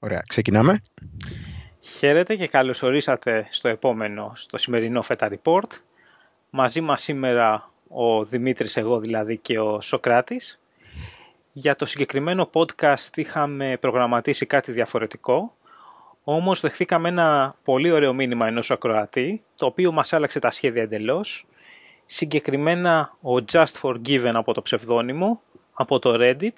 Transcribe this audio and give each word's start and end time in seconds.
Ωραία, 0.00 0.22
ξεκινάμε. 0.28 0.80
Χαίρετε 1.80 2.36
και 2.36 2.46
καλώς 2.48 2.82
ορίσατε 2.82 3.46
στο 3.50 3.68
επόμενο, 3.68 4.32
στο 4.34 4.58
σημερινό 4.58 5.04
FETA 5.08 5.30
Report. 5.30 5.70
Μαζί 6.50 6.80
μας 6.80 7.02
σήμερα 7.02 7.70
ο 7.88 8.24
Δημήτρης, 8.24 8.76
εγώ 8.76 9.00
δηλαδή 9.00 9.36
και 9.36 9.58
ο 9.58 9.80
Σοκράτης. 9.80 10.60
Για 11.52 11.76
το 11.76 11.86
συγκεκριμένο 11.86 12.50
podcast 12.52 13.16
είχαμε 13.16 13.76
προγραμματίσει 13.80 14.46
κάτι 14.46 14.72
διαφορετικό, 14.72 15.54
όμως 16.24 16.60
δεχθήκαμε 16.60 17.08
ένα 17.08 17.54
πολύ 17.64 17.90
ωραίο 17.90 18.12
μήνυμα 18.12 18.46
ενός 18.46 18.70
ακροατή, 18.70 19.42
το 19.54 19.66
οποίο 19.66 19.92
μας 19.92 20.12
άλλαξε 20.12 20.38
τα 20.38 20.50
σχέδια 20.50 20.82
εντελώς. 20.82 21.46
Συγκεκριμένα 22.06 23.16
ο 23.22 23.34
Just 23.52 23.80
Forgiven 23.82 24.32
από 24.34 24.54
το 24.54 24.62
ψευδόνυμο, 24.62 25.42
από 25.72 25.98
το 25.98 26.12
Reddit, 26.16 26.56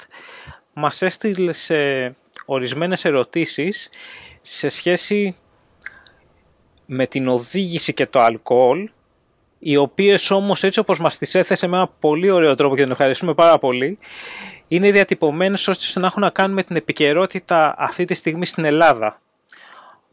μας 0.72 1.02
έστειλε 1.02 1.52
σε 1.52 2.14
ορισμένες 2.52 3.04
ερωτήσεις 3.04 3.90
σε 4.42 4.68
σχέση 4.68 5.36
με 6.86 7.06
την 7.06 7.28
οδήγηση 7.28 7.94
και 7.94 8.06
το 8.06 8.20
αλκοόλ, 8.20 8.90
οι 9.58 9.76
οποίες 9.76 10.30
όμως 10.30 10.64
έτσι 10.64 10.78
όπως 10.78 10.98
μας 10.98 11.18
τις 11.18 11.34
έθεσε 11.34 11.66
με 11.66 11.76
ένα 11.76 11.88
πολύ 12.00 12.30
ωραίο 12.30 12.54
τρόπο 12.54 12.74
και 12.76 12.82
τον 12.82 12.90
ευχαριστούμε 12.90 13.34
πάρα 13.34 13.58
πολύ, 13.58 13.98
είναι 14.68 14.90
διατυπωμένες 14.90 15.68
ώστε 15.68 16.00
να 16.00 16.06
έχουν 16.06 16.22
να 16.22 16.30
κάνουν 16.30 16.54
με 16.54 16.62
την 16.62 16.76
επικαιρότητα 16.76 17.74
αυτή 17.78 18.04
τη 18.04 18.14
στιγμή 18.14 18.46
στην 18.46 18.64
Ελλάδα. 18.64 19.20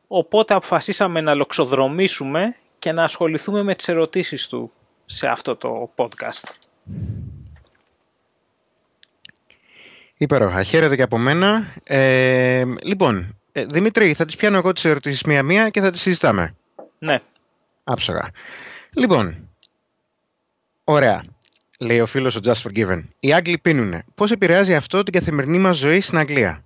Οπότε 0.08 0.54
αποφασίσαμε 0.54 1.22
να 1.22 1.34
λοξοδρομήσουμε 1.36 2.56
και 2.80 2.92
να 2.92 3.04
ασχοληθούμε 3.04 3.64
με 3.64 3.76
τις 3.76 3.88
ερωτήσεις 3.88 4.48
του 4.48 4.72
σε 5.06 5.28
αυτό 5.28 5.56
το 5.56 5.90
podcast. 5.96 6.44
Υπέροχα. 10.18 10.64
Χαίρετε 10.64 10.96
και 10.96 11.02
από 11.02 11.18
μένα. 11.18 11.74
Ε, 11.84 12.64
λοιπόν, 12.82 13.40
ε, 13.52 13.66
Δημήτρη, 13.66 14.14
θα 14.14 14.26
τις 14.26 14.36
πιάνω 14.36 14.58
εγώ 14.58 14.74
τις 14.74 14.86
ερωτήσεις 14.86 15.24
μία-μία 15.24 15.70
και 15.70 15.82
θα 15.82 15.92
τις 15.92 16.02
συζητάμε. 16.02 16.56
Ναι. 17.00 17.20
Άψογα. 17.84 18.32
Λοιπόν, 18.94 19.50
ωραία. 20.84 21.24
Λέει 21.80 22.00
ο 22.00 22.06
φίλος 22.06 22.36
ο 22.36 22.40
Just 22.44 22.54
Forgiven. 22.54 23.04
Οι 23.20 23.34
Άγγλοι 23.34 23.58
πίνουνε. 23.58 24.06
Πώς 24.16 24.32
επηρεάζει 24.32 24.76
αυτό 24.76 25.04
την 25.04 25.14
καθημερινή 25.14 25.58
μας 25.58 25.78
ζωή 25.78 26.02
στην 26.02 26.18
Αγγλία; 26.18 26.64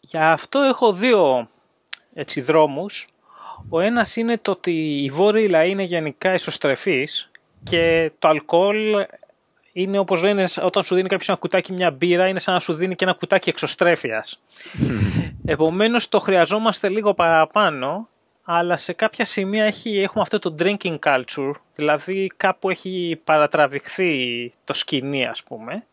Για 0.00 0.32
αυτό 0.32 0.58
έχω 0.58 0.92
δύο 0.92 1.48
έτσι, 2.14 2.40
δρόμους. 2.40 3.06
Ο 3.68 3.80
ένας 3.80 4.16
είναι 4.16 4.38
το 4.38 4.50
ότι 4.50 5.02
η 5.04 5.10
βόρειοι 5.10 5.46
λαοί 5.50 5.70
είναι 5.70 5.82
γενικά 5.82 6.34
ισοστρεφείς 6.34 7.30
και 7.62 8.10
το 8.18 8.28
αλκοόλ 8.28 9.06
είναι 9.80 9.98
όπως 9.98 10.22
λένε 10.22 10.46
όταν 10.62 10.84
σου 10.84 10.94
δίνει 10.94 11.08
κάποιος 11.08 11.28
ένα 11.28 11.38
κουτάκι 11.38 11.72
μια 11.72 11.90
μπύρα 11.90 12.28
είναι 12.28 12.38
σαν 12.38 12.54
να 12.54 12.60
σου 12.60 12.74
δίνει 12.74 12.94
και 12.94 13.04
ένα 13.04 13.12
κουτάκι 13.12 13.48
εξωστρέφειας. 13.48 14.42
Επομένως 15.44 16.08
το 16.08 16.18
χρειαζόμαστε 16.18 16.88
λίγο 16.88 17.14
παραπάνω 17.14 18.08
αλλά 18.50 18.76
σε 18.76 18.92
κάποια 18.92 19.24
σημεία 19.24 19.64
έχει, 19.64 19.98
έχουμε 19.98 20.22
αυτό 20.22 20.38
το 20.38 20.54
drinking 20.58 20.98
culture, 20.98 21.52
δηλαδή 21.74 22.26
κάπου 22.36 22.70
έχει 22.70 23.20
παρατραβηχθεί 23.24 24.52
το 24.64 24.72
σκηνή 24.72 25.26
ας 25.26 25.42
πούμε. 25.42 25.86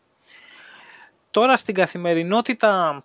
Τώρα 1.30 1.56
στην 1.56 1.74
καθημερινότητα 1.74 3.04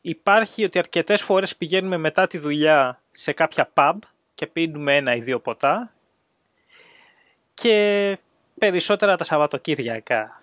υπάρχει 0.00 0.64
ότι 0.64 0.78
αρκετές 0.78 1.22
φορές 1.22 1.56
πηγαίνουμε 1.56 1.96
μετά 1.96 2.26
τη 2.26 2.38
δουλειά 2.38 3.00
σε 3.10 3.32
κάποια 3.32 3.70
pub 3.74 3.94
και 4.34 4.46
πίνουμε 4.46 4.96
ένα 4.96 5.14
ή 5.14 5.20
δύο 5.20 5.40
ποτά 5.40 5.92
και 7.54 8.18
περισσότερα 8.58 9.16
τα 9.16 9.24
Σαββατοκύριακα. 9.24 10.42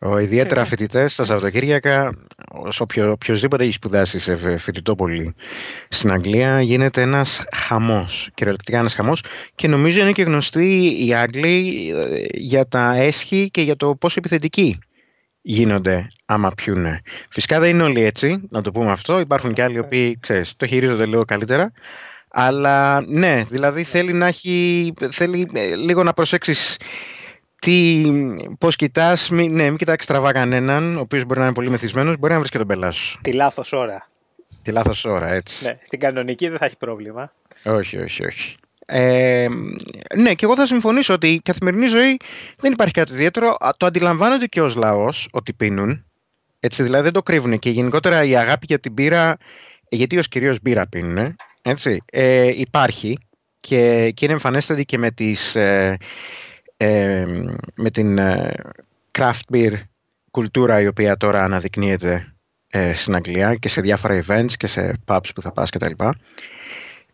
Ο, 0.00 0.18
ιδιαίτερα 0.18 0.64
φοιτητές 0.64 1.14
τα 1.14 1.24
Σαββατοκύριακα, 1.24 2.18
όσο 2.52 2.84
οποιο, 2.84 3.10
οποιοδήποτε 3.10 3.62
έχει 3.62 3.72
σπουδάσει 3.72 4.18
σε 4.18 4.56
φοιτητόπολη 4.56 5.34
στην 5.88 6.12
Αγγλία, 6.12 6.60
γίνεται 6.60 7.00
ένας 7.00 7.42
χαμός. 7.54 8.30
Κυριολεκτικά 8.34 8.78
ένας 8.78 8.94
χαμός. 8.94 9.22
Και 9.54 9.68
νομίζω 9.68 10.00
είναι 10.00 10.12
και 10.12 10.22
γνωστοί 10.22 10.96
οι 11.06 11.14
Άγγλοι 11.14 11.88
ε, 11.96 12.24
για 12.34 12.68
τα 12.68 12.96
έσχη 12.96 13.50
και 13.50 13.60
για 13.60 13.76
το 13.76 13.94
πόσο 13.94 14.14
επιθετικοί 14.18 14.78
γίνονται 15.40 16.06
άμα 16.26 16.50
πιούνε. 16.50 17.02
Φυσικά 17.28 17.60
δεν 17.60 17.70
είναι 17.70 17.82
όλοι 17.82 18.02
έτσι, 18.02 18.46
να 18.50 18.62
το 18.62 18.70
πούμε 18.70 18.90
αυτό. 18.90 19.20
Υπάρχουν 19.20 19.54
και 19.54 19.62
άλλοι 19.62 19.74
οι 19.74 19.78
οποίοι 19.78 20.18
ξέρεις, 20.20 20.56
το 20.56 20.66
χειρίζονται 20.66 21.06
λίγο 21.06 21.24
καλύτερα. 21.24 21.72
Αλλά 22.40 23.04
ναι, 23.06 23.44
δηλαδή 23.48 23.84
θέλει 23.84 24.12
να 24.12 24.26
έχει, 24.26 24.92
θέλει 25.10 25.48
ε, 25.52 25.74
λίγο 25.74 26.02
να 26.02 26.12
προσέξεις 26.12 26.76
τι, 27.58 28.04
πώς 28.58 28.76
κοιτάς, 28.76 29.28
μην, 29.28 29.54
ναι, 29.54 29.62
μην 29.62 29.76
κοιτάξεις 29.76 30.04
στραβά 30.04 30.32
κανέναν, 30.32 30.96
ο 30.96 31.00
οποίος 31.00 31.24
μπορεί 31.24 31.38
να 31.38 31.44
είναι 31.44 31.54
πολύ 31.54 31.70
μεθυσμένος, 31.70 32.16
μπορεί 32.16 32.32
να 32.32 32.38
βρεις 32.38 32.50
και 32.50 32.58
τον 32.58 32.66
πελάς 32.66 32.96
σου. 32.96 33.18
Τη 33.22 33.32
λάθος 33.32 33.72
ώρα. 33.72 34.08
Τη 34.62 34.72
λάθος 34.72 35.04
ώρα, 35.04 35.32
έτσι. 35.32 35.64
Ναι, 35.64 35.72
την 35.88 35.98
κανονική 35.98 36.48
δεν 36.48 36.58
θα 36.58 36.64
έχει 36.64 36.76
πρόβλημα. 36.76 37.32
Όχι, 37.64 37.98
όχι, 37.98 38.26
όχι. 38.26 38.56
Ε, 38.86 39.46
ναι, 40.16 40.34
και 40.34 40.44
εγώ 40.44 40.54
θα 40.54 40.66
συμφωνήσω 40.66 41.14
ότι 41.14 41.28
η 41.32 41.40
καθημερινή 41.40 41.86
ζωή 41.86 42.16
δεν 42.58 42.72
υπάρχει 42.72 42.92
κάτι 42.92 43.12
ιδιαίτερο. 43.12 43.56
Το 43.76 43.86
αντιλαμβάνονται 43.86 44.46
και 44.46 44.62
ως 44.62 44.74
λαός 44.74 45.28
ότι 45.30 45.52
πίνουν. 45.52 46.04
Έτσι, 46.60 46.82
δηλαδή 46.82 47.02
δεν 47.02 47.12
το 47.12 47.22
κρύβουν 47.22 47.58
και 47.58 47.70
γενικότερα 47.70 48.24
η 48.24 48.36
αγάπη 48.36 48.66
για 48.68 48.78
την 48.78 48.94
πύρα, 48.94 49.36
γιατί 49.88 50.18
ως 50.18 50.28
κυρίως 50.28 50.58
μπύρα 50.62 50.86
πίνουν, 50.86 51.36
έτσι, 51.68 52.02
ε, 52.12 52.46
υπάρχει 52.46 53.18
και, 53.60 54.10
και 54.14 54.24
είναι 54.24 54.34
εμφανέστατη 54.34 54.84
και 54.84 54.98
με, 54.98 55.10
τις, 55.10 55.56
ε, 55.56 55.96
ε, 56.76 57.26
με 57.74 57.90
την 57.90 58.18
ε, 58.18 58.54
craft 59.18 59.52
beer 59.52 59.72
κουλτούρα 60.30 60.80
η 60.80 60.86
οποία 60.86 61.16
τώρα 61.16 61.44
αναδεικνύεται 61.44 62.34
ε, 62.68 62.94
στην 62.94 63.14
Αγγλία 63.14 63.54
και 63.54 63.68
σε 63.68 63.80
διάφορα 63.80 64.24
events 64.26 64.52
και 64.56 64.66
σε 64.66 64.98
pubs 65.06 65.34
που 65.34 65.42
θα 65.42 65.52
πας 65.52 65.70
κτλ. 65.70 66.04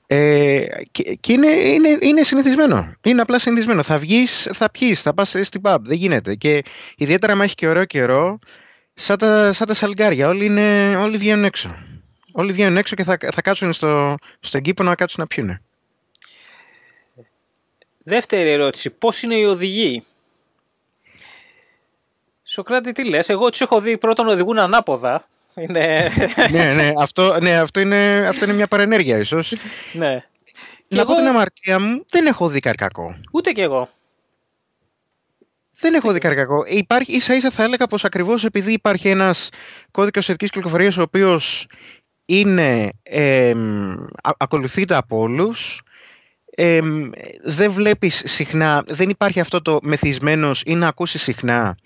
Ε, 0.07 0.65
και, 0.91 1.15
και 1.21 1.33
είναι, 1.33 1.47
είναι, 1.47 1.99
είναι 2.01 2.23
συνηθισμένο. 2.23 2.95
Είναι 3.05 3.21
απλά 3.21 3.39
συνηθισμένο. 3.39 3.83
Θα 3.83 3.99
βγεις, 3.99 4.49
θα 4.53 4.71
πιείς, 4.71 5.03
θα 5.03 5.15
πας 5.15 5.37
στην 5.43 5.61
pub. 5.65 5.77
Δεν 5.81 5.97
γίνεται. 5.97 6.35
Και 6.35 6.63
ιδιαίτερα 6.97 7.33
αν 7.33 7.41
έχει 7.41 7.55
και 7.55 7.69
ωραίο 7.69 7.85
καιρό, 7.85 8.39
σαν 8.95 9.19
τα, 9.19 9.53
σαν 9.53 9.67
τα 9.67 9.75
σαλγκάρια. 9.75 10.29
Όλοι, 10.29 10.45
είναι, 10.45 10.97
όλοι 10.97 11.17
βγαίνουν 11.17 11.45
έξω. 11.45 11.77
Όλοι 12.37 12.53
βγαίνουν 12.53 12.77
έξω 12.77 12.95
και 12.95 13.05
θα, 13.05 13.19
θα 13.33 13.43
κάτσουν 13.43 13.73
στο, 13.73 14.15
στον 14.41 14.61
κήπο 14.61 14.83
να 14.83 14.95
κάτσουν 14.95 15.21
να 15.21 15.27
πιούνε. 15.27 15.63
Δεύτερη 18.03 18.51
ερώτηση. 18.51 18.91
Πώς 18.91 19.23
είναι 19.23 19.35
οι 19.35 19.45
οδηγοί; 19.45 20.05
Σοκράτη, 22.45 22.93
τι 22.93 23.09
λες; 23.09 23.29
Εγώ 23.29 23.51
τους 23.51 23.61
έχω 23.61 23.81
δει 23.81 23.99
πρώτον 23.99 24.29
οδηγούν 24.29 24.59
ανάποδα. 24.59 25.29
Είναι... 25.55 26.11
ναι, 26.51 26.73
ναι, 26.73 26.93
αυτό, 27.01 27.41
ναι 27.41 27.57
αυτό, 27.59 27.81
είναι, 27.81 28.27
αυτό 28.29 28.45
είναι 28.45 28.55
μια 28.55 28.67
παρενέργεια 28.67 29.19
ίσως. 29.19 29.55
ναι. 29.93 30.25
Να 30.89 31.01
εγώ... 31.01 31.13
πω 31.13 31.15
την 31.15 31.27
αμαρτία 31.27 31.81
μου, 31.81 32.05
δεν 32.11 32.27
έχω 32.27 32.49
δει 32.49 32.61
κακό. 32.61 33.17
Ούτε 33.33 33.53
κι 33.53 33.61
εγώ. 33.61 33.89
Δεν 35.79 35.95
έχω 35.95 36.13
δει 36.13 36.19
κακό. 36.19 36.65
Υπάρχει, 36.67 37.17
ίσα 37.17 37.35
ίσα 37.35 37.51
θα 37.51 37.63
έλεγα 37.63 37.87
πως 37.87 38.05
ακριβώς 38.05 38.45
επειδή 38.45 38.73
υπάρχει 38.73 39.09
ένας 39.09 39.49
κώδικας 39.91 40.25
εθνικής 40.25 40.51
κυκλοφορίας 40.51 40.97
ο 40.97 41.03
οποίος 41.03 41.67
είναι, 42.25 42.91
ε, 43.03 43.55
ακολουθείται 44.37 44.95
από 44.95 45.19
όλους, 45.19 45.83
ε, 46.57 46.81
δεν 47.45 47.73
βλέπεις 47.73 48.23
συχνά, 48.25 48.85
δεν 48.87 49.09
υπάρχει 49.09 49.41
αυτό 49.41 49.63
το 49.63 49.79
μεθυσμένος 49.83 50.63
ή 50.67 50.75
να 50.75 50.89
ακούσεις 50.89 51.23
συχνά 51.23 51.77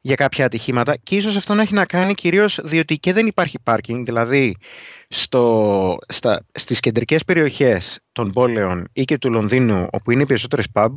για 0.00 0.14
κάποια 0.14 0.44
ατυχήματα 0.44 0.96
και 0.96 1.16
ίσως 1.16 1.36
αυτό 1.36 1.54
να 1.54 1.62
έχει 1.62 1.74
να 1.74 1.86
κάνει 1.86 2.14
κυρίως 2.14 2.58
διότι 2.62 2.98
και 2.98 3.12
δεν 3.12 3.26
υπάρχει 3.26 3.58
πάρκινγκ, 3.62 4.04
δηλαδή 4.04 4.56
στο, 5.08 5.96
στα, 6.08 6.44
στις 6.52 6.80
κεντρικές 6.80 7.24
περιοχές 7.24 8.00
των 8.12 8.32
πόλεων 8.32 8.88
ή 8.92 9.04
και 9.04 9.18
του 9.18 9.30
Λονδίνου 9.30 9.86
όπου 9.92 10.10
είναι 10.10 10.22
οι 10.22 10.26
περισσότερες 10.26 10.66
pub, 10.72 10.94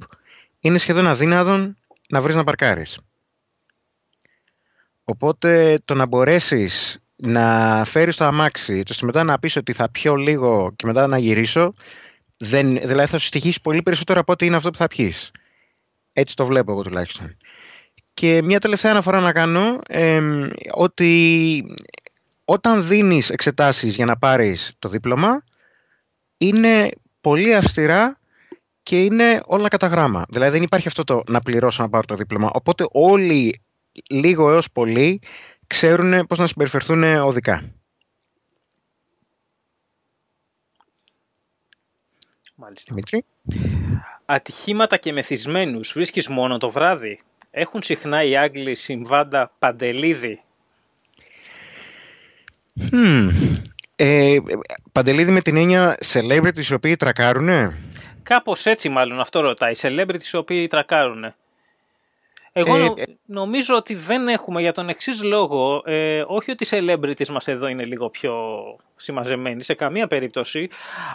είναι 0.60 0.78
σχεδόν 0.78 1.08
αδύνατον 1.08 1.78
να 2.10 2.22
βρεις 2.22 2.36
να 2.36 2.44
παρκάρεις. 2.44 3.00
Οπότε 5.04 5.80
το 5.86 5.94
να 5.94 6.06
μπορέσεις 6.06 7.00
να 7.16 7.84
φέρεις 7.86 8.16
το 8.16 8.26
αμάξι, 8.26 8.84
ώστε 8.90 9.06
μετά 9.06 9.24
να 9.24 9.40
πεις 9.40 9.56
ότι 9.56 9.74
θα 9.74 9.90
πιω 9.90 10.16
λίγο 10.16 10.74
και 10.76 10.86
μετά 10.86 11.08
να 11.08 11.18
γυρίσω, 11.18 11.74
δεν, 12.38 12.80
δηλαδή 12.80 13.10
θα 13.10 13.18
σου 13.18 13.26
στοιχήσει 13.26 13.62
πολύ 13.62 13.82
περισσότερο 13.82 14.20
από 14.20 14.32
ό,τι 14.32 14.46
είναι 14.46 14.56
αυτό 14.56 14.70
που 14.70 14.78
θα 14.78 14.88
πιείς. 14.88 15.32
Έτσι 16.14 16.36
το 16.36 16.46
βλέπω 16.46 16.72
εγώ 16.72 16.82
τουλάχιστον. 16.82 17.38
Και 18.14 18.42
μια 18.44 18.60
τελευταία 18.60 18.92
αναφορά 18.92 19.20
να 19.20 19.32
κάνω, 19.32 19.80
ότι 20.74 21.64
όταν 22.46 22.88
δίνεις 22.88 23.30
εξετάσεις 23.30 23.96
για 23.96 24.06
να 24.06 24.18
πάρεις 24.18 24.76
το 24.80 24.90
δίπλωμα, 24.90 25.44
είναι 26.38 26.90
πολύ 27.22 27.56
αυστηρά 27.56 28.20
και 28.84 29.04
είναι 29.04 29.42
όλα 29.46 29.68
κατά 29.68 29.88
γράμμα. 29.88 30.26
Δηλαδή 30.30 30.52
δεν 30.52 30.64
υπάρχει 30.64 30.88
αυτό 30.88 31.04
το 31.04 31.24
να 31.28 31.42
πληρώσω 31.42 31.82
να 31.84 31.90
πάρω 31.90 32.06
το 32.06 32.16
δίπλωμα. 32.16 32.50
Οπότε 32.54 32.86
όλοι 32.92 33.62
λίγο 34.10 34.52
έως 34.52 34.72
πολύ 34.72 35.22
ξέρουν 35.68 36.28
πώς 36.28 36.38
να 36.38 36.48
συμπεριφερθούν 36.48 37.04
οδικά. 37.04 37.64
Μάλιστα. 42.56 42.94
Δημήτρη. 42.94 43.26
Ατυχήματα 44.26 44.98
και 44.98 45.12
μεθυσμένους 45.12 45.92
βρίσκεις 45.94 46.28
μόνο 46.28 46.58
το 46.58 46.70
βράδυ; 46.70 47.22
Έχουν 47.52 47.84
συχνά 47.84 48.24
οι 48.24 48.38
Άγγλοι 48.38 48.76
συμβάντα 48.76 49.52
παντελίδι. 49.60 50.44
Hmm. 52.92 53.30
Ε, 53.96 54.38
Παντελίδη 54.92 55.32
με 55.32 55.42
την 55.42 55.58
έννοια 55.58 55.98
celebrities 56.14 56.66
οι 56.70 56.74
οποίοι 56.74 56.96
τρακάρουνε; 56.96 57.78
Κάπως 58.24 58.66
έτσι 58.66 58.90
μάλλον 58.90 59.20
αυτό 59.20 59.40
ρωτάει. 59.40 59.74
Celebrities 59.78 60.34
οι 60.34 60.38
οποίοι 60.38 60.68
τρακάρουνε. 60.68 61.36
Εγώ 62.58 62.76
ε, 62.76 62.94
νομίζω 63.26 63.76
ότι 63.76 63.96
δεν 63.96 64.28
έχουμε 64.28 64.62
για 64.62 64.72
τον 64.72 64.90
εξής 64.90 65.24
λόγο, 65.24 65.82
ε, 65.86 66.24
όχι 66.28 66.52
ότι 66.52 66.64
οι 66.64 66.68
celebrities 66.72 67.28
μας 67.28 67.48
εδώ 67.48 67.68
είναι 67.68 67.86
λίγο 67.86 68.10
πιο 68.10 68.36
συμμαζεμένοι 68.96 69.64
σε 69.64 69.74
καμία 69.74 70.08
περίπτωση, 70.08 70.70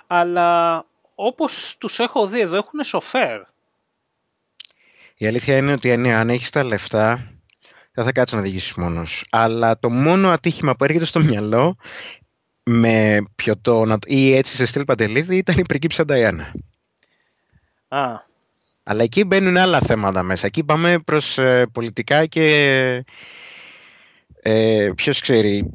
αλλά 0.06 0.84
όπως 1.14 1.76
τους 1.78 1.98
έχω 1.98 2.26
δει 2.26 2.40
εδώ 2.40 2.56
έχουν 2.56 2.84
σοφέρ. 2.84 3.40
Η 5.16 5.26
αλήθεια 5.26 5.56
είναι 5.56 5.72
ότι 5.72 5.92
αν 5.92 6.31
έχεις 6.31 6.50
τα 6.50 6.64
λεφτά 6.64 7.32
δεν 7.92 8.04
θα 8.04 8.12
κάτσεις 8.12 8.34
να 8.34 8.40
οδηγήσεις 8.40 8.75
μόνος. 8.75 9.25
Αλλά 9.31 9.78
το 9.78 9.90
μόνο 9.90 10.31
ατύχημα 10.31 10.76
που 10.76 10.84
έρχεται 10.84 11.04
στο 11.04 11.20
μυαλό 11.20 11.76
με 12.62 13.22
πιωτό 13.37 13.98
ή 14.04 14.37
έτσι 14.37 14.56
σε 14.56 14.66
στυλ 14.66 14.84
Παντελίδη 14.84 15.37
ήταν 15.37 15.58
η 15.58 15.64
πριγκίψα 15.64 16.04
Νταϊάννα. 16.04 16.50
Α, 17.88 18.28
αλλά 18.90 19.02
εκεί 19.02 19.25
μπαίνουν 19.25 19.56
άλλα 19.56 19.81
θέματα 19.81 20.22
μέσα. 20.22 20.46
Εκεί 20.46 20.64
πάμε 20.64 20.98
προς 20.98 21.38
ε, 21.38 21.66
πολιτικά 21.72 22.26
και 22.26 22.44
ε, 24.42 24.90
ποιος 24.94 25.20
ξέρει, 25.20 25.70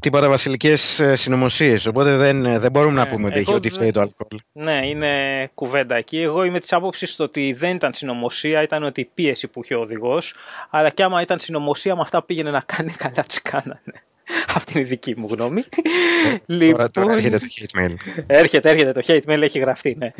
τίποτα 0.00 0.28
βασιλικές 0.28 1.00
ε, 1.00 1.16
συνωμοσίες. 1.16 1.86
Οπότε 1.86 2.16
δεν, 2.16 2.44
ε, 2.44 2.58
δεν 2.58 2.70
μπορούμε 2.70 2.94
να 2.94 3.06
πούμε 3.06 3.26
ότι, 3.26 3.38
έχει, 3.38 3.52
ότι 3.52 3.68
φταίει 3.68 3.90
το 3.90 4.00
αλκοόλ. 4.00 4.40
Ναι, 4.52 4.88
είναι 4.88 5.50
κουβέντα 5.54 5.96
εκεί. 5.96 6.20
Εγώ 6.20 6.44
είμαι 6.44 6.60
της 6.60 6.72
άποψης 6.72 7.20
ότι 7.20 7.52
δεν 7.52 7.74
ήταν 7.74 7.94
συνωμοσία, 7.94 8.62
ήταν 8.62 8.82
ότι 8.82 9.00
η 9.00 9.10
πίεση 9.14 9.48
που 9.48 9.60
είχε 9.64 9.74
ο 9.74 9.80
οδηγός. 9.80 10.34
Αλλά 10.70 10.90
και 10.90 11.02
άμα 11.02 11.20
ήταν 11.20 11.38
συνωμοσία, 11.38 11.94
με 11.94 12.00
αυτά 12.00 12.22
πήγαινε 12.22 12.50
να 12.50 12.60
κάνει 12.60 12.90
καλά 13.04 13.24
τις 13.26 13.42
κάνανε. 13.42 14.02
Αυτή 14.54 14.72
είναι 14.72 14.80
η 14.80 14.84
δική 14.84 15.14
μου 15.16 15.28
γνώμη. 15.30 15.64
λοιπόν, 16.46 16.90
τώρα 16.90 17.12
έρχεται 17.12 17.38
το 17.38 17.46
hate 17.48 17.80
mail. 17.80 17.94
Έρχεται, 18.26 18.70
έρχεται 18.70 18.92
το 18.92 19.00
hate 19.06 19.30
mail, 19.30 19.42
έχει 19.42 19.58
γραφτεί, 19.58 19.96
ναι. 19.98 20.12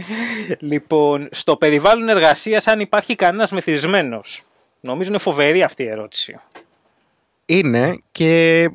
λοιπόν, 0.59 1.29
στο 1.31 1.57
περιβάλλον 1.57 2.09
εργασίας 2.09 2.67
αν 2.67 2.81
υπάρχει 2.81 3.15
κανένας 3.15 3.51
μεθυσμένος. 3.51 4.43
Νομίζω 4.81 5.09
είναι 5.09 5.19
φοβερή 5.19 5.63
αυτή 5.63 5.83
η 5.83 5.89
ερώτηση. 5.89 6.39
Είναι 7.47 7.99
και 8.13 8.69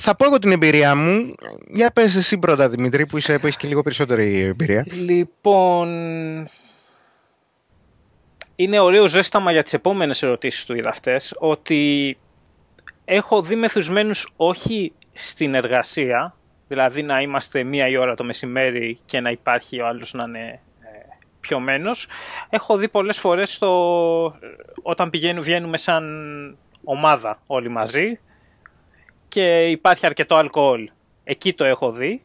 θα 0.00 0.16
πω 0.16 0.24
εγώ 0.24 0.38
την 0.38 0.52
εμπειρία 0.52 0.94
μου. 0.94 1.34
Για 1.68 1.90
πες 1.90 2.14
εσύ 2.14 2.38
πρώτα, 2.38 2.68
Δημήτρη, 2.68 3.06
που, 3.06 3.16
είσαι, 3.16 3.38
που 3.38 3.46
έχεις 3.46 3.56
και 3.56 3.68
λίγο 3.68 3.82
περισσότερη 3.82 4.40
εμπειρία. 4.40 4.86
Λοιπόν, 4.90 5.88
είναι 8.56 8.78
ωραίο 8.80 9.06
ζέσταμα 9.06 9.52
για 9.52 9.62
τις 9.62 9.72
επόμενες 9.72 10.22
ερωτήσεις 10.22 10.64
του 10.64 10.74
είδα 10.74 10.88
αυτές, 10.88 11.34
ότι 11.38 12.16
έχω 13.04 13.42
δει 13.42 13.54
μεθουσμένους 13.54 14.32
όχι 14.36 14.92
στην 15.12 15.54
εργασία, 15.54 16.34
δηλαδή 16.68 17.02
να 17.02 17.20
είμαστε 17.20 17.62
μία 17.62 17.88
η 17.88 17.96
ώρα 17.96 18.14
το 18.14 18.24
μεσημέρι 18.24 18.98
και 19.04 19.20
να 19.20 19.30
υπάρχει 19.30 19.80
ο 19.80 19.86
άλλος 19.86 20.12
να 20.12 20.24
είναι 20.26 20.48
ε, 20.80 21.16
πιωμένος. 21.40 22.08
Έχω 22.48 22.76
δει 22.76 22.88
πολλές 22.88 23.18
φορές 23.18 23.58
το, 23.58 23.70
όταν 24.82 25.10
πηγαίνουμε, 25.10 25.44
βγαίνουμε 25.44 25.76
σαν 25.76 26.04
ομάδα 26.84 27.42
όλοι 27.46 27.68
μαζί 27.68 28.20
και 29.28 29.66
υπάρχει 29.66 30.06
αρκετό 30.06 30.34
αλκοόλ. 30.34 30.90
Εκεί 31.24 31.52
το 31.52 31.64
έχω 31.64 31.90
δει. 31.90 32.22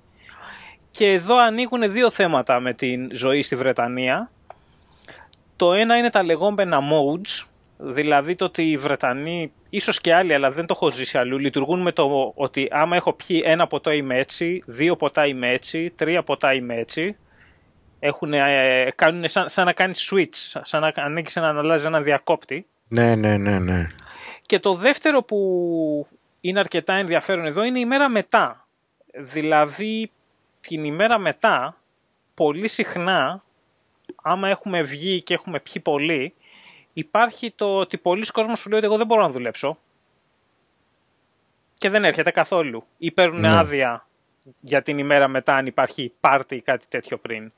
Και 0.92 1.06
εδώ 1.06 1.38
ανοίγουν 1.38 1.92
δύο 1.92 2.10
θέματα 2.10 2.60
με 2.60 2.74
την 2.74 3.10
ζωή 3.12 3.42
στη 3.42 3.56
Βρετανία. 3.56 4.32
Το 5.56 5.74
ένα 5.74 5.98
είναι 5.98 6.10
τα 6.10 6.24
λεγόμενα 6.24 6.80
modes, 6.80 7.46
Δηλαδή 7.78 8.36
το 8.36 8.46
ότι 8.46 8.70
οι 8.70 8.78
Βρετανοί, 8.78 9.52
ίσως 9.70 10.02
και 10.02 10.14
άλλοι, 10.14 10.34
αλλά 10.34 10.52
δεν 10.52 10.66
το 10.66 10.74
έχω 10.76 10.92
ζήσει 10.92 11.18
αλλού, 11.18 11.38
λειτουργούν 11.38 11.82
με 11.82 11.92
το 11.92 12.34
ότι 12.36 12.68
άμα 12.72 12.96
έχω 12.96 13.14
πιει 13.14 13.42
ένα 13.46 13.68
ποτό 13.68 13.92
είμαι 13.92 14.18
έτσι, 14.18 14.62
δύο 14.66 14.96
ποτά 14.96 15.26
είμαι 15.26 15.50
έτσι, 15.50 15.94
τρία 15.96 16.24
ποτά 16.24 16.54
είμαι 16.54 16.76
έτσι. 16.76 17.18
Έχουν, 18.00 18.34
ε, 18.34 18.92
κάνουν 18.96 19.28
σαν, 19.28 19.50
σαν 19.50 19.66
να 19.66 19.74
κάνεις 19.74 20.12
switch, 20.12 20.60
σαν 20.62 20.82
να 20.82 20.92
ανοίξει 20.96 21.40
να 21.40 21.48
αλλάζεις 21.48 21.86
ένα 21.86 22.02
διακόπτη. 22.02 22.66
Ναι, 22.90 23.16
ναι, 23.16 23.38
ναι, 23.38 23.60
ναι. 23.60 23.88
Και 24.42 24.60
το 24.60 24.74
δεύτερο 24.74 25.24
που 25.24 26.08
είναι 26.42 26.60
αρκετά 26.60 26.94
ενδιαφέρον 26.94 27.46
εδώ 27.46 27.64
είναι 27.64 27.80
η 27.80 27.86
μέρα 27.86 28.10
μετά. 28.10 28.68
Δηλαδή 29.18 30.12
την 30.60 30.84
ημέρα 30.84 31.18
μετά, 31.18 31.78
πολύ 32.34 32.68
συχνά, 32.68 33.44
άμα 34.22 34.50
έχουμε 34.50 34.82
βγει 34.82 35.22
και 35.22 35.34
έχουμε 35.34 35.60
πιει 35.60 35.82
πολύ, 35.82 36.34
υπάρχει 36.98 37.52
το 37.52 37.78
ότι 37.78 37.98
πολλοί 37.98 38.26
κόσμοι 38.26 38.58
σου 38.58 38.70
λέει 38.70 38.78
ότι 38.78 38.88
εγώ 38.88 38.98
δεν 38.98 39.06
μπορώ 39.06 39.22
να 39.22 39.30
δουλέψω 39.30 39.78
και 41.74 41.90
δεν 41.90 42.06
έρχεται 42.06 42.32
καθόλου 42.32 42.84
ή 42.98 43.12
παίρνουν 43.12 43.40
ναι. 43.40 43.58
άδεια 43.58 44.08
για 44.60 44.82
την 44.82 44.98
ημέρα 44.98 45.28
μετά 45.28 45.56
αν 45.56 45.66
υπάρχει 45.66 46.14
πάρτι 46.20 46.56
ή 46.56 46.62
κάτι 46.62 46.86
τέτοιο 46.90 47.18
πριν. 47.18 47.52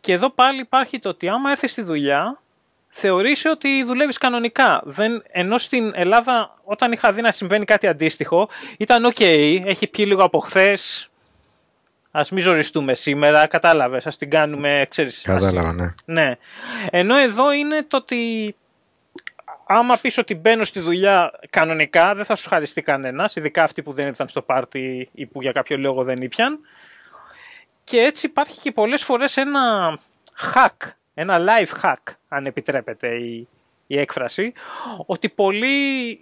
Και 0.00 0.12
εδώ 0.12 0.30
πάλι 0.30 0.60
υπάρχει 0.60 0.98
το 0.98 1.08
ότι 1.08 1.28
άμα 1.28 1.50
έρθεις 1.50 1.70
στη 1.70 1.82
δουλειά 1.82 2.40
θεωρείς 2.88 3.44
ότι 3.44 3.84
δουλεύεις 3.84 4.18
κανονικά. 4.18 4.82
Δεν, 4.84 5.22
ενώ 5.30 5.58
στην 5.58 5.92
Ελλάδα 5.94 6.58
όταν 6.64 6.92
είχα 6.92 7.12
δει 7.12 7.20
να 7.20 7.32
συμβαίνει 7.32 7.64
κάτι 7.64 7.86
αντίστοιχο 7.86 8.48
ήταν 8.78 9.04
οκ, 9.04 9.20
έχει 9.20 9.86
πιει 9.86 10.04
λίγο 10.08 10.24
από 10.24 10.38
χθες. 10.38 11.10
Α 12.10 12.22
μην 12.30 12.42
ζοριστούμε 12.42 12.94
σήμερα, 12.94 13.46
κατάλαβες. 13.46 14.06
Α 14.06 14.10
την 14.18 14.30
κάνουμε, 14.30 14.86
ξέρεις. 14.88 15.22
Κατάλαβα, 15.22 15.72
ναι. 15.72 15.94
ναι. 16.04 16.36
Ενώ 16.90 17.16
εδώ 17.16 17.52
είναι 17.52 17.82
το 17.82 17.96
ότι 17.96 18.54
άμα 19.66 19.96
πεις 19.96 20.18
ότι 20.18 20.34
μπαίνω 20.34 20.64
στη 20.64 20.80
δουλειά 20.80 21.40
κανονικά, 21.50 22.14
δεν 22.14 22.24
θα 22.24 22.34
σου 22.34 22.48
χαριστεί 22.48 22.82
κανένας, 22.82 23.36
ειδικά 23.36 23.62
αυτοί 23.62 23.82
που 23.82 23.92
δεν 23.92 24.06
ήρθαν 24.06 24.28
στο 24.28 24.42
πάρτι 24.42 25.08
ή 25.12 25.26
που 25.26 25.42
για 25.42 25.52
κάποιο 25.52 25.76
λόγο 25.76 26.02
δεν 26.02 26.16
ήπιαν. 26.22 26.58
Και 27.84 28.00
έτσι 28.00 28.26
υπάρχει 28.26 28.60
και 28.60 28.72
πολλές 28.72 29.04
φορές 29.04 29.36
ένα 29.36 29.98
hack, 30.54 30.90
ένα 31.14 31.38
live 31.38 31.82
hack, 31.82 32.14
αν 32.28 32.46
επιτρέπεται 32.46 33.08
η, 33.08 33.48
η 33.86 33.98
έκφραση, 33.98 34.52
ότι 35.06 35.28
πολλοί 35.28 36.20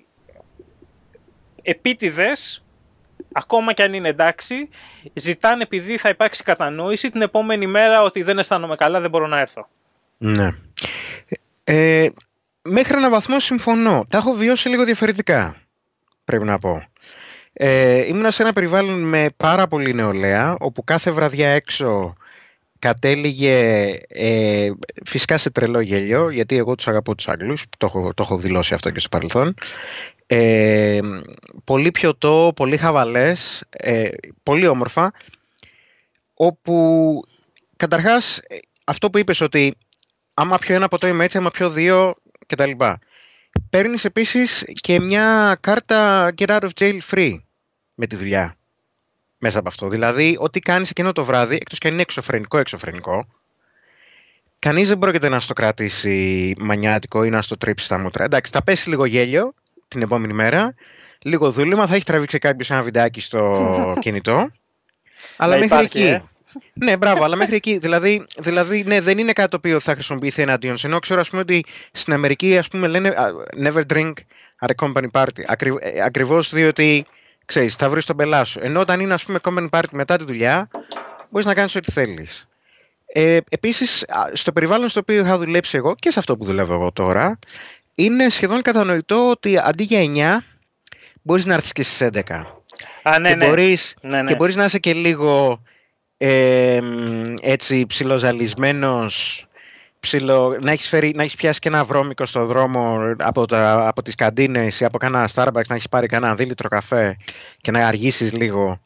επίτηδες, 1.62 2.64
ακόμα 3.32 3.72
και 3.72 3.82
αν 3.82 3.92
είναι 3.92 4.08
εντάξει, 4.08 4.68
ζητάνε 5.14 5.62
επειδή 5.62 5.96
θα 5.96 6.08
υπάρξει 6.08 6.42
κατανόηση 6.42 7.10
την 7.10 7.22
επόμενη 7.22 7.66
μέρα 7.66 8.02
ότι 8.02 8.22
δεν 8.22 8.38
αισθάνομαι 8.38 8.76
καλά, 8.76 9.00
δεν 9.00 9.10
μπορώ 9.10 9.26
να 9.26 9.38
έρθω. 9.38 9.68
Ναι. 10.18 10.48
Ε, 11.64 12.08
μέχρι 12.68 12.96
έναν 12.96 13.10
βαθμό 13.10 13.40
συμφωνώ. 13.40 14.06
Τα 14.08 14.18
έχω 14.18 14.32
βιώσει 14.32 14.68
λίγο 14.68 14.84
διαφορετικά, 14.84 15.56
πρέπει 16.24 16.44
να 16.44 16.58
πω. 16.58 16.82
Ε, 17.52 18.06
ήμουνα 18.06 18.30
σε 18.30 18.42
ένα 18.42 18.52
περιβάλλον 18.52 19.02
με 19.02 19.28
πάρα 19.36 19.66
πολύ 19.68 19.94
νεολαία, 19.94 20.56
όπου 20.60 20.84
κάθε 20.84 21.10
βραδιά 21.10 21.48
έξω 21.48 22.14
κατέληγε 22.78 23.96
ε, 24.08 24.70
φυσικά 25.04 25.38
σε 25.38 25.50
τρελό 25.50 25.80
γέλιο, 25.80 26.30
γιατί 26.30 26.56
εγώ 26.56 26.74
τους 26.74 26.88
αγαπώ 26.88 27.14
τους 27.14 27.28
Άγγλους, 27.28 27.64
το 27.78 27.86
έχω, 27.86 28.14
το 28.14 28.22
έχω 28.22 28.36
δηλώσει 28.36 28.74
αυτό 28.74 28.90
και 28.90 29.00
στο 29.00 29.08
παρελθόν. 29.08 29.54
Ε, 30.26 31.00
πολύ 31.64 31.90
πιωτό, 31.90 32.52
πολύ 32.56 32.76
χαβαλές, 32.76 33.64
ε, 33.70 34.08
πολύ 34.42 34.66
όμορφα, 34.66 35.12
όπου 36.34 37.20
καταρχάς 37.76 38.40
αυτό 38.84 39.10
που 39.10 39.18
είπες 39.18 39.40
ότι 39.40 39.74
άμα 40.34 40.58
πιω 40.58 40.74
ένα 40.74 40.88
ποτό 40.88 41.06
είμαι 41.06 41.24
έτσι, 41.24 41.36
άμα 41.36 41.50
πιω 41.50 41.70
δύο 41.70 42.14
κτλ. 42.46 42.70
Παίρνεις 43.70 44.04
επίσης 44.04 44.64
και 44.80 45.00
μια 45.00 45.56
κάρτα 45.60 46.32
get 46.38 46.48
out 46.48 46.60
of 46.60 46.68
jail 46.80 46.98
free 47.10 47.36
με 47.94 48.06
τη 48.06 48.16
δουλειά 48.16 48.56
μέσα 49.38 49.58
από 49.58 49.68
αυτό. 49.68 49.88
Δηλαδή, 49.88 50.36
ό,τι 50.38 50.60
κάνεις 50.60 50.90
εκείνο 50.90 51.12
το 51.12 51.24
βράδυ, 51.24 51.54
εκτός 51.54 51.78
και 51.78 51.86
αν 51.86 51.92
είναι 51.92 52.02
εξωφρενικό, 52.02 52.58
εξωφρενικό, 52.58 53.26
κανείς 54.58 54.88
δεν 54.88 54.98
πρόκειται 54.98 55.28
να 55.28 55.40
στο 55.40 55.52
κρατήσει 55.52 56.54
μανιάτικο 56.58 57.24
ή 57.24 57.30
να 57.30 57.42
στο 57.42 57.56
τρίψει 57.56 57.84
στα 57.84 57.98
μούτρα. 57.98 58.24
Εντάξει, 58.24 58.52
θα 58.52 58.62
πέσει 58.62 58.88
λίγο 58.88 59.04
γέλιο 59.04 59.54
την 59.88 60.02
επόμενη 60.02 60.32
μέρα, 60.32 60.74
λίγο 61.22 61.50
δούλημα, 61.50 61.86
θα 61.86 61.94
έχει 61.94 62.04
τραβήξει 62.04 62.38
κάποιος 62.38 62.70
ένα 62.70 62.82
βιντεάκι 62.82 63.20
στο 63.20 63.94
κινητό. 64.00 64.50
αλλά 65.36 65.58
μέχρι 65.58 65.84
εκεί. 65.84 66.02
Ε 66.02 66.22
ναι, 66.72 66.96
μπράβο, 66.96 67.24
αλλά 67.24 67.36
μέχρι 67.36 67.54
εκεί. 67.54 67.78
Δηλαδή, 67.78 68.26
δηλαδή 68.38 68.84
ναι, 68.86 69.00
δεν 69.00 69.18
είναι 69.18 69.32
κάτι 69.32 69.48
το 69.48 69.56
οποίο 69.56 69.80
θα 69.80 69.92
χρησιμοποιηθεί 69.92 70.42
εναντίον 70.42 70.76
σε. 70.76 70.86
Ενώ 70.86 70.98
ξέρω 70.98 71.20
ας 71.20 71.30
πούμε, 71.30 71.40
ότι 71.40 71.64
στην 71.92 72.12
Αμερική 72.12 72.58
ας 72.58 72.68
πούμε, 72.68 72.86
λένε 72.86 73.14
never 73.62 73.82
drink 73.92 74.12
at 74.60 74.68
a 74.68 74.86
company 74.86 75.10
party. 75.12 75.42
Ακρι, 75.46 75.76
ε, 75.80 76.02
ακριβώς 76.02 76.50
διότι 76.54 77.06
ξέρεις, 77.44 77.74
θα 77.74 77.88
βρεις 77.88 78.06
τον 78.06 78.16
πελά 78.16 78.44
σου. 78.44 78.60
Ενώ 78.62 78.80
όταν 78.80 79.00
είναι 79.00 79.14
ας 79.14 79.24
πούμε, 79.24 79.38
company 79.42 79.68
party 79.70 79.88
μετά 79.90 80.16
τη 80.16 80.24
δουλειά, 80.24 80.68
μπορείς 81.30 81.46
να 81.46 81.54
κάνεις 81.54 81.74
ό,τι 81.74 81.92
θέλεις. 81.92 82.48
Ε, 83.06 83.38
Επίσης, 83.48 84.04
στο 84.32 84.52
περιβάλλον 84.52 84.88
στο 84.88 85.00
οποίο 85.00 85.20
είχα 85.20 85.38
δουλέψει 85.38 85.76
εγώ 85.76 85.94
και 85.94 86.10
σε 86.10 86.18
αυτό 86.18 86.36
που 86.36 86.44
δουλεύω 86.44 86.74
εγώ 86.74 86.92
τώρα, 86.92 87.38
είναι 87.94 88.28
σχεδόν 88.28 88.62
κατανοητό 88.62 89.30
ότι 89.30 89.58
αντί 89.58 89.84
για 89.84 90.40
9 90.40 90.44
μπορείς 91.22 91.46
να 91.46 91.54
έρθεις 91.54 91.72
και 91.72 91.82
στις 91.82 92.00
11. 92.00 92.46
Α, 93.02 93.18
ναι, 93.18 93.28
και, 93.28 93.34
ναι. 93.34 93.46
Μπορείς, 93.46 93.96
ναι, 94.00 94.22
ναι. 94.22 94.30
και 94.30 94.36
μπορείς 94.36 94.56
να 94.56 94.64
είσαι 94.64 94.78
και 94.78 94.94
λίγο 94.94 95.62
ε, 96.16 96.80
έτσι 97.40 97.86
ψιλοζαλισμένος 97.86 99.46
ψηλο, 100.04 100.58
να 100.62 100.70
έχεις, 100.72 100.88
φέρει, 100.88 101.12
να 101.16 101.22
έχεις 101.22 101.34
πιάσει 101.36 101.60
και 101.60 101.68
ένα 101.68 101.84
βρώμικο 101.84 102.26
στο 102.26 102.46
δρόμο 102.46 102.98
από, 103.18 103.46
τα, 103.46 103.88
από 103.88 104.02
τις 104.02 104.14
καντίνες 104.14 104.80
ή 104.80 104.84
από 104.84 104.98
κάνα 104.98 105.28
Starbucks 105.34 105.66
να 105.68 105.74
έχεις 105.74 105.88
πάρει 105.88 106.06
κανένα 106.06 106.34
δίλητρο 106.34 106.68
καφέ 106.68 107.16
και 107.60 107.70
να 107.70 107.86
αργήσεις 107.86 108.32
λίγο 108.32 108.80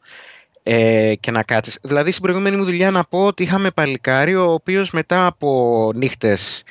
ε, 0.63 1.13
και 1.19 1.31
να 1.31 1.43
κάτσεις. 1.43 1.79
Δηλαδή 1.83 2.11
στην 2.11 2.23
προηγούμενη 2.23 2.55
μου 2.55 2.63
δουλειά 2.63 2.91
να 2.91 3.03
πω 3.03 3.25
ότι 3.25 3.43
είχαμε 3.43 3.71
παλικάρι 3.71 4.35
ο 4.35 4.51
οποίος 4.51 4.91
μετά 4.91 5.25
από 5.25 5.91
νύχτες 5.95 6.63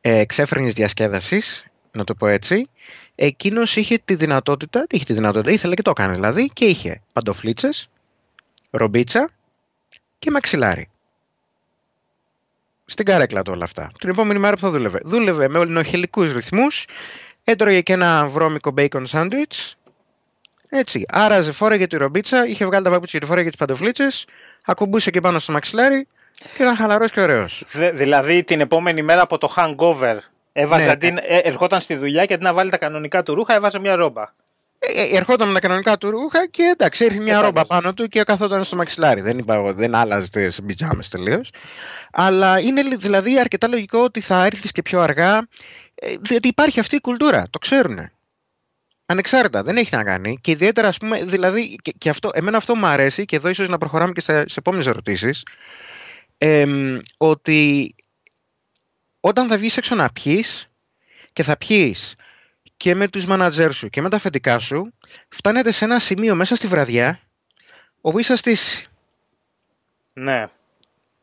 ε, 0.00 0.24
ξέφρενης 0.24 0.72
διασκέδασης, 0.72 1.66
να 1.92 2.04
το 2.04 2.14
πω 2.14 2.26
έτσι, 2.26 2.68
εκείνος 3.14 3.76
είχε 3.76 3.98
τη 4.04 4.14
δυνατότητα, 4.14 4.86
είχε 4.90 5.04
τη 5.04 5.12
δυνατότητα, 5.12 5.50
ήθελε 5.50 5.74
και 5.74 5.82
το 5.82 5.90
έκανε 5.90 6.14
δηλαδή, 6.14 6.50
και 6.52 6.64
είχε 6.64 7.00
παντοφλίτσες, 7.12 7.88
ρομπίτσα 8.70 9.30
και 10.18 10.30
μαξιλάρι. 10.30 10.88
Στην 12.84 13.04
καρέκλα 13.04 13.42
του 13.42 13.52
όλα 13.54 13.64
αυτά. 13.64 13.90
Την 13.98 14.08
επόμενη 14.08 14.38
μέρα 14.38 14.54
που 14.54 14.60
θα 14.60 14.70
δούλευε. 14.70 15.00
Δούλευε 15.04 15.48
με 15.48 15.58
ολινοχελικούς 15.58 16.32
ρυθμούς, 16.32 16.84
έτρωγε 17.44 17.80
και 17.80 17.92
ένα 17.92 18.26
βρώμικο 18.26 18.74
bacon 18.76 19.04
sandwich, 19.10 19.72
έτσι, 20.68 21.04
άραζε, 21.08 21.52
φόραγε 21.52 21.86
τη 21.86 21.96
ρομπίτσα, 21.96 22.46
είχε 22.46 22.64
βγάλει 22.64 22.84
τα 22.84 22.90
παπούτσια 22.90 23.18
και 23.18 23.24
τη 23.24 23.30
φόραγε 23.30 23.48
τις 23.48 23.58
παντοφλίτσες, 23.58 24.26
ακουμπούσε 24.64 25.10
και 25.10 25.20
πάνω 25.20 25.38
στο 25.38 25.52
μαξιλάρι 25.52 26.06
και 26.38 26.62
ήταν 26.62 26.76
χαλαρός 26.76 27.10
και 27.10 27.20
ωραίος. 27.20 27.64
Δηλαδή 27.92 28.44
την 28.44 28.60
επόμενη 28.60 29.02
μέρα 29.02 29.22
από 29.22 29.38
το 29.38 29.54
hangover 29.56 30.18
έβαζε 30.52 30.84
ναι, 30.84 30.90
αντί, 30.90 31.10
ναι. 31.10 31.20
Ε, 31.20 31.36
ερχόταν 31.36 31.80
στη 31.80 31.94
δουλειά 31.94 32.24
και 32.24 32.34
αντί 32.34 32.42
να 32.42 32.52
βάλει 32.52 32.70
τα 32.70 32.76
κανονικά 32.76 33.22
του 33.22 33.34
ρούχα 33.34 33.54
έβαζε 33.54 33.78
μια 33.78 33.96
ρόμπα. 33.96 34.24
Ε, 34.78 35.02
ε 35.02 35.16
ερχόταν 35.16 35.48
με 35.48 35.54
τα 35.54 35.60
κανονικά 35.60 35.98
του 35.98 36.10
ρούχα 36.10 36.46
και 36.46 36.62
εντάξει, 36.62 37.04
ήρθε 37.04 37.18
μια 37.18 37.40
ρόμπα 37.40 37.64
πάνω 37.64 37.94
του 37.94 38.06
και 38.06 38.22
καθόταν 38.22 38.64
στο 38.64 38.76
μαξιλάρι. 38.76 39.20
Δεν 39.20 39.38
είπα 39.38 39.54
εγώ, 39.54 39.72
δεν 39.72 39.94
άλλαζε 39.94 40.50
σε 40.50 40.62
πιτζάμε 40.62 41.02
τελείως. 41.10 41.50
Αλλά 42.12 42.60
είναι 42.60 42.82
δηλαδή 42.82 43.38
αρκετά 43.38 43.68
λογικό 43.68 43.98
ότι 43.98 44.20
θα 44.20 44.44
έρθεις 44.44 44.72
και 44.72 44.82
πιο 44.82 45.00
αργά, 45.00 45.48
ε, 45.94 46.14
διότι 46.20 46.48
υπάρχει 46.48 46.80
αυτή 46.80 46.96
η 46.96 47.00
κουλτούρα. 47.00 47.46
Το 47.50 47.58
ξέρουν. 47.58 48.10
Ανεξάρτητα, 49.06 49.62
δεν 49.62 49.76
έχει 49.76 49.96
να 49.96 50.04
κάνει. 50.04 50.38
Και 50.40 50.50
ιδιαίτερα, 50.50 50.88
ας 50.88 50.98
πούμε, 50.98 51.24
δηλαδή, 51.24 51.76
και, 51.82 51.92
και, 51.98 52.08
αυτό, 52.08 52.30
εμένα 52.32 52.56
αυτό 52.56 52.74
μου 52.74 52.86
αρέσει, 52.86 53.24
και 53.24 53.36
εδώ 53.36 53.48
ίσως 53.48 53.68
να 53.68 53.78
προχωράμε 53.78 54.12
και 54.12 54.20
σε 54.20 54.44
επόμενες 54.56 54.86
ερωτήσεις, 54.86 55.42
ε, 56.38 56.66
ότι 57.16 57.94
όταν 59.20 59.48
θα 59.48 59.58
βγεις 59.58 59.76
έξω 59.76 59.94
να 59.94 60.10
πιεις 60.10 60.68
και 61.32 61.42
θα 61.42 61.56
πιεις 61.56 62.14
και 62.78 62.94
με 62.94 63.08
τους 63.08 63.24
μάνατζέρ 63.26 63.72
σου 63.72 63.88
και 63.88 64.00
με 64.00 64.08
τα 64.08 64.16
αφεντικά 64.16 64.58
σου, 64.58 64.92
φτάνετε 65.28 65.72
σε 65.72 65.84
ένα 65.84 65.98
σημείο 65.98 66.34
μέσα 66.34 66.56
στη 66.56 66.66
βραδιά 66.66 67.20
όπου 68.00 68.18
είσαι 68.18 68.36
στήσει. 68.36 68.86
Ναι. 70.12 70.46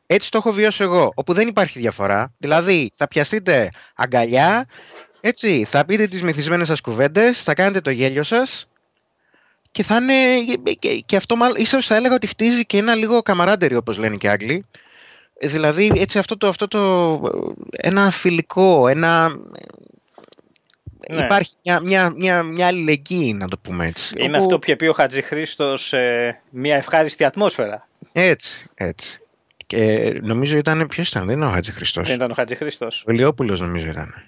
Έτσι 0.08 0.32
το 0.32 0.38
έχω 0.38 0.52
βιώσει 0.52 0.84
εγώ, 0.84 1.12
όπου 1.16 1.34
δεν 1.34 1.48
υπάρχει 1.48 1.80
διαφορά. 1.80 2.34
Δηλαδή, 2.38 2.92
θα 2.96 3.08
πιαστείτε 3.08 3.70
αγκαλιά, 3.96 4.66
έτσι, 5.22 5.66
θα 5.70 5.86
πείτε 5.86 6.08
τις 6.08 6.24
μυθισμένες 6.24 6.68
σας 6.68 6.82
κουβέντες, 6.82 7.44
θα 7.44 7.54
κάνετε 7.54 7.82
το 7.82 7.90
γέλιο 7.90 8.24
σας 8.24 8.68
και 9.72 9.84
θα 9.84 9.96
είναι, 9.96 10.14
και, 11.06 11.16
αυτό 11.16 11.36
μάλλον, 11.36 11.56
ίσως 11.58 11.86
θα 11.86 11.96
έλεγα 11.96 12.16
ότι 12.16 12.28
χτίζει 12.28 12.66
και 12.66 12.78
ένα 12.78 12.96
λίγο 12.96 13.22
καμαράντερι 13.22 13.76
όπως 13.76 13.98
λένε 13.98 14.16
και 14.16 14.28
οι 14.28 14.30
Άγγλοι. 14.30 14.66
Δηλαδή, 15.42 15.92
έτσι 15.96 16.18
αυτό 16.18 16.38
το, 16.38 16.48
αυτό 16.48 16.68
το, 16.68 17.22
ένα 17.70 18.12
φιλικό, 18.12 18.88
ένα, 18.88 19.32
ναι. 21.10 21.26
Υπάρχει 21.26 21.54
μια, 21.64 21.80
μια, 21.82 22.10
μια, 22.10 22.44
μια 22.44 22.68
αλληλεγγύη, 22.68 23.36
να 23.40 23.48
το 23.48 23.58
πούμε 23.58 23.88
έτσι. 23.88 24.16
Είναι 24.18 24.38
αυτό 24.38 24.60
που 24.60 24.64
είχε 24.64 24.76
πει 24.76 24.86
ο 24.86 24.94
Χατζη 24.94 25.22
Χρήστος, 25.22 25.94
ε, 25.94 26.42
μια 26.50 26.76
ευχάριστη 26.76 27.24
ατμόσφαιρα. 27.24 27.88
Έτσι, 28.12 28.70
έτσι. 28.76 29.20
Και 29.68 30.14
νομίζω 30.22 30.58
ήταν, 30.58 30.88
ποιος 30.88 31.10
ήταν, 31.10 31.26
δεν 31.26 31.36
είναι 31.36 31.46
ο 31.46 31.50
Χατζη 31.50 31.72
Χριστός. 31.72 32.08
Δεν 32.08 32.16
ήταν 32.16 32.32
ο 32.32 32.34
Χατζη 32.34 32.56
Χριστός. 32.56 33.04
Ο 33.08 33.12
Ηλιόπουλος 33.12 33.60
νομίζω 33.60 33.88
ήταν. 33.88 34.24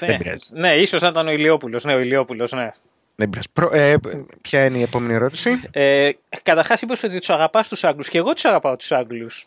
Ναι, 0.00 0.16
ναι, 0.56 0.74
ίσως 0.74 1.00
να 1.00 1.08
ήταν 1.08 1.26
ο 1.26 1.30
Ηλιόπουλος, 1.30 1.84
ναι, 1.84 1.94
ο 1.94 1.98
Ηλιόπουλος, 1.98 2.52
ναι. 2.52 2.72
Δεν 3.16 3.30
ε, 3.72 3.94
ποια 4.42 4.64
είναι 4.64 4.78
η 4.78 4.82
επόμενη 4.82 5.14
ερώτηση; 5.14 5.60
Ε, 5.70 6.10
Καταρχάς, 6.42 6.82
είπες 6.82 7.02
ότι 7.02 7.18
τους 7.18 7.30
αγαπάς 7.30 7.68
τους 7.68 7.84
Άγγλους 7.84 8.08
και 8.08 8.18
εγώ 8.18 8.32
τους 8.32 8.44
αγαπάω 8.44 8.76
τους 8.76 8.92
Άγγλους. 8.92 9.46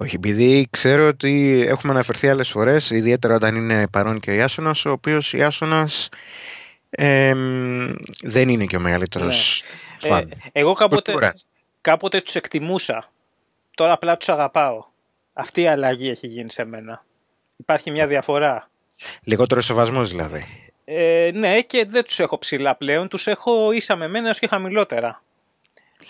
Όχι, 0.00 0.14
επειδή 0.14 0.68
ξέρω 0.70 1.06
ότι 1.06 1.64
έχουμε 1.68 1.92
αναφερθεί 1.92 2.28
άλλες 2.28 2.48
φορές, 2.48 2.90
ιδιαίτερα 2.90 3.34
όταν 3.34 3.54
είναι 3.54 3.88
παρόν 3.88 4.20
και 4.20 4.30
ο 4.30 4.34
Ιάσονας, 4.34 4.84
ο 4.84 4.90
οποίος 4.90 5.32
Ιάσονας 5.32 6.08
ε, 6.90 7.34
δεν 8.22 8.48
είναι 8.48 8.64
και 8.64 8.76
ο 8.76 8.80
μεγαλύτερος 8.80 9.64
ναι. 10.02 10.08
φαν. 10.08 10.30
Ε, 10.30 10.60
εγώ 10.60 10.72
κάποτε, 10.72 11.32
κάποτε 11.80 12.20
τους 12.20 12.34
εκτιμούσα. 12.34 13.10
Τώρα 13.74 13.92
απλά 13.92 14.16
τους 14.16 14.28
αγαπάω. 14.28 14.84
Αυτή 15.32 15.60
η 15.60 15.68
αλλαγή 15.68 16.08
έχει 16.08 16.26
γίνει 16.26 16.50
σε 16.50 16.64
μένα. 16.64 17.04
Υπάρχει 17.56 17.90
μια 17.90 18.06
διαφορά. 18.06 18.70
Λιγότερο 19.22 19.60
σεβασμός 19.60 20.10
δηλαδή. 20.10 20.72
Ε, 20.84 21.30
ναι, 21.34 21.60
και 21.60 21.84
δεν 21.84 22.04
τους 22.04 22.20
έχω 22.20 22.38
ψηλά 22.38 22.74
πλέον. 22.74 23.08
Τους 23.08 23.26
έχω 23.26 23.72
ίσα 23.72 23.96
με 23.96 24.08
μένα 24.08 24.30
και 24.30 24.46
χαμηλότερα. 24.46 25.22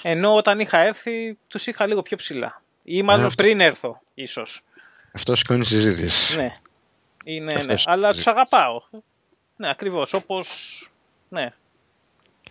Ενώ 0.02 0.34
όταν 0.34 0.60
είχα 0.60 0.78
έρθει, 0.78 1.38
τους 1.48 1.66
είχα 1.66 1.86
λίγο 1.86 2.02
πιο 2.02 2.16
ψηλά. 2.16 2.62
Ή 2.90 3.02
μάλλον 3.02 3.24
αυτό... 3.24 3.42
πριν 3.42 3.60
έρθω, 3.60 4.00
ίσως. 4.14 4.62
Αυτό 5.12 5.34
σηκώνει 5.34 5.64
συζήτηση. 5.64 6.36
Ναι. 6.36 6.52
Είναι, 7.24 7.54
ναι. 7.66 7.74
Αλλά 7.84 8.12
τους 8.12 8.26
αγαπάω. 8.26 8.82
Ναι, 9.56 9.70
ακριβώς. 9.70 10.12
Όπως. 10.12 10.48
Ναι. 11.28 11.52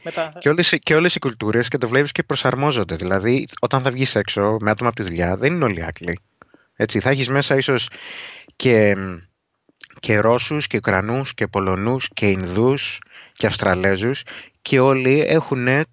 Μετά... 0.01 0.33
Και, 0.39 0.49
όλες, 0.49 0.77
και 0.79 0.95
όλες 0.95 1.15
οι 1.15 1.19
κουλτούρες 1.19 1.67
και 1.67 1.77
το 1.77 1.87
βλέπεις 1.87 2.11
και 2.11 2.23
προσαρμόζονται. 2.23 2.95
Δηλαδή, 2.95 3.47
όταν 3.61 3.81
θα 3.81 3.91
βγεις 3.91 4.15
έξω 4.15 4.57
με 4.59 4.69
άτομα 4.69 4.89
από 4.89 5.01
τη 5.01 5.03
δουλειά, 5.03 5.37
δεν 5.37 5.53
είναι 5.53 5.63
όλοι 5.63 5.83
Άγγλοι. 5.83 6.19
Έτσι, 6.75 6.99
θα 6.99 7.09
έχεις 7.09 7.29
μέσα 7.29 7.55
ίσως 7.55 7.89
και 8.55 8.95
και 9.99 10.19
Ρώσους 10.19 10.67
και 10.67 10.77
Ουκρανούς 10.77 11.33
και 11.33 11.47
Πολωνούς 11.47 12.09
και 12.13 12.29
Ινδούς 12.29 12.99
και 13.33 13.45
Αυστραλέζους 13.45 14.23
και 14.61 14.79
όλοι 14.79 15.21
έχουν 15.27 15.67
ε, 15.67 15.85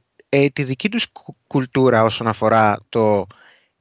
τη 0.52 0.62
δική 0.62 0.88
τους 0.88 1.06
κουλτούρα 1.46 2.02
όσον 2.02 2.26
αφορά 2.26 2.78
το 2.88 3.26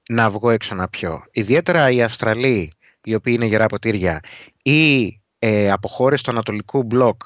να 0.09 0.29
βγω 0.29 0.49
έξω 0.49 0.75
να 0.75 0.87
πιω. 0.87 1.23
Ιδιαίτερα 1.31 1.91
οι 1.91 2.01
Αυστραλοί, 2.01 2.73
οι 3.03 3.15
οποίοι 3.15 3.33
είναι 3.37 3.45
γερά 3.45 3.65
ποτήρια, 3.65 4.19
ή 4.63 5.05
ε, 5.39 5.71
από 5.71 5.87
χώρες 5.87 6.21
του 6.21 6.31
Ανατολικού 6.31 6.83
Μπλοκ, 6.83 7.21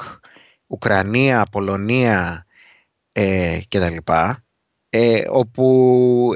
Ουκρανία, 0.68 1.46
Πολωνία 1.52 2.46
ε, 3.12 3.60
κτλ. 3.68 3.96
Ε, 4.90 5.24
όπου 5.30 6.32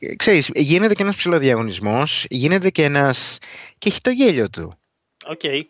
ε, 0.00 0.14
ξέρεις, 0.16 0.50
γίνεται 0.54 0.94
και 0.94 1.02
ένας 1.02 1.16
ψηλοδιαγωνισμός, 1.16 2.26
γίνεται 2.28 2.70
και 2.70 2.84
ένας... 2.84 3.38
και 3.78 3.88
έχει 3.88 4.00
το 4.00 4.10
γέλιο 4.10 4.50
του. 4.50 4.78
Okay. 5.24 5.62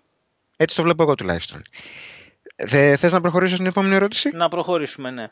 Έτσι 0.57 0.77
το 0.77 0.83
βλέπω 0.83 1.03
εγώ 1.03 1.15
τουλάχιστον. 1.15 1.63
Θε, 2.67 2.97
θες 2.97 3.13
να 3.13 3.21
προχωρήσω 3.21 3.55
στην 3.55 3.67
επόμενη 3.67 3.95
ερώτηση; 3.95 4.31
Να 4.35 4.49
προχωρήσουμε, 4.49 5.11
ναι. 5.11 5.31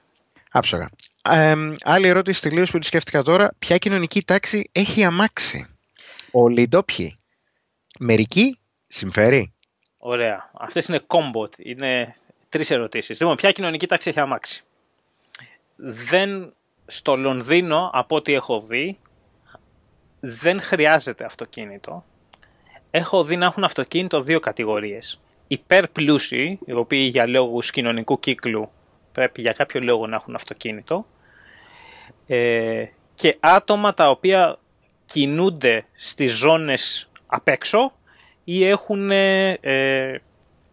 Άψογα. 0.50 0.88
Ε, 1.30 1.54
άλλη 1.82 2.08
ερώτηση 2.08 2.42
τελείω 2.42 2.64
που 2.70 2.78
τη 2.78 2.86
σκέφτηκα 2.86 3.22
τώρα. 3.22 3.50
Ποια 3.58 3.76
κοινωνική 3.78 4.22
τάξη 4.22 4.70
έχει 4.72 5.04
αμάξει; 5.04 5.66
Όλοι 6.30 6.60
οι 6.62 6.68
ντόπιοι. 6.68 7.18
Μερικοί; 7.98 8.58
Συμφέρει; 8.86 9.54
Ωραία. 9.96 10.50
Αυτές 10.58 10.86
είναι 10.86 10.98
κόμποτ. 11.06 11.54
Είναι 11.56 12.14
τρεις 12.48 12.70
ερωτήσεις. 12.70 13.20
Λοιπόν, 13.20 13.36
ποια 13.36 13.52
κοινωνική 13.52 13.86
τάξη 13.86 14.08
έχει 14.08 14.20
αμάξει; 14.20 14.64
Δεν 15.76 16.54
στο 16.86 17.16
Λονδίνο, 17.16 17.90
από 17.92 18.16
ό,τι 18.16 18.32
έχω 18.32 18.60
δει, 18.60 18.98
δεν 20.20 20.60
χρειάζεται 20.60 21.24
αυτοκίνητο 21.24 22.04
έχω 22.96 23.24
δει 23.24 23.36
να 23.36 23.46
έχουν 23.46 23.64
αυτοκίνητο 23.64 24.20
δύο 24.20 24.40
κατηγορίες. 24.40 25.20
Υπερπλούσιοι, 25.46 26.58
οι 26.66 26.72
οποίοι 26.72 27.08
για 27.12 27.26
λόγους 27.26 27.70
κοινωνικού 27.70 28.20
κύκλου 28.20 28.70
πρέπει 29.12 29.40
για 29.40 29.52
κάποιο 29.52 29.80
λόγο 29.80 30.06
να 30.06 30.16
έχουν 30.16 30.34
αυτοκίνητο 30.34 31.06
ε, 32.26 32.86
και 33.14 33.36
άτομα 33.40 33.94
τα 33.94 34.10
οποία 34.10 34.58
κινούνται 35.04 35.86
στις 35.92 36.32
ζώνες 36.32 37.10
απ' 37.26 37.48
έξω 37.48 37.92
ή 38.44 38.64
έχουν, 38.64 39.10
ε, 39.10 40.22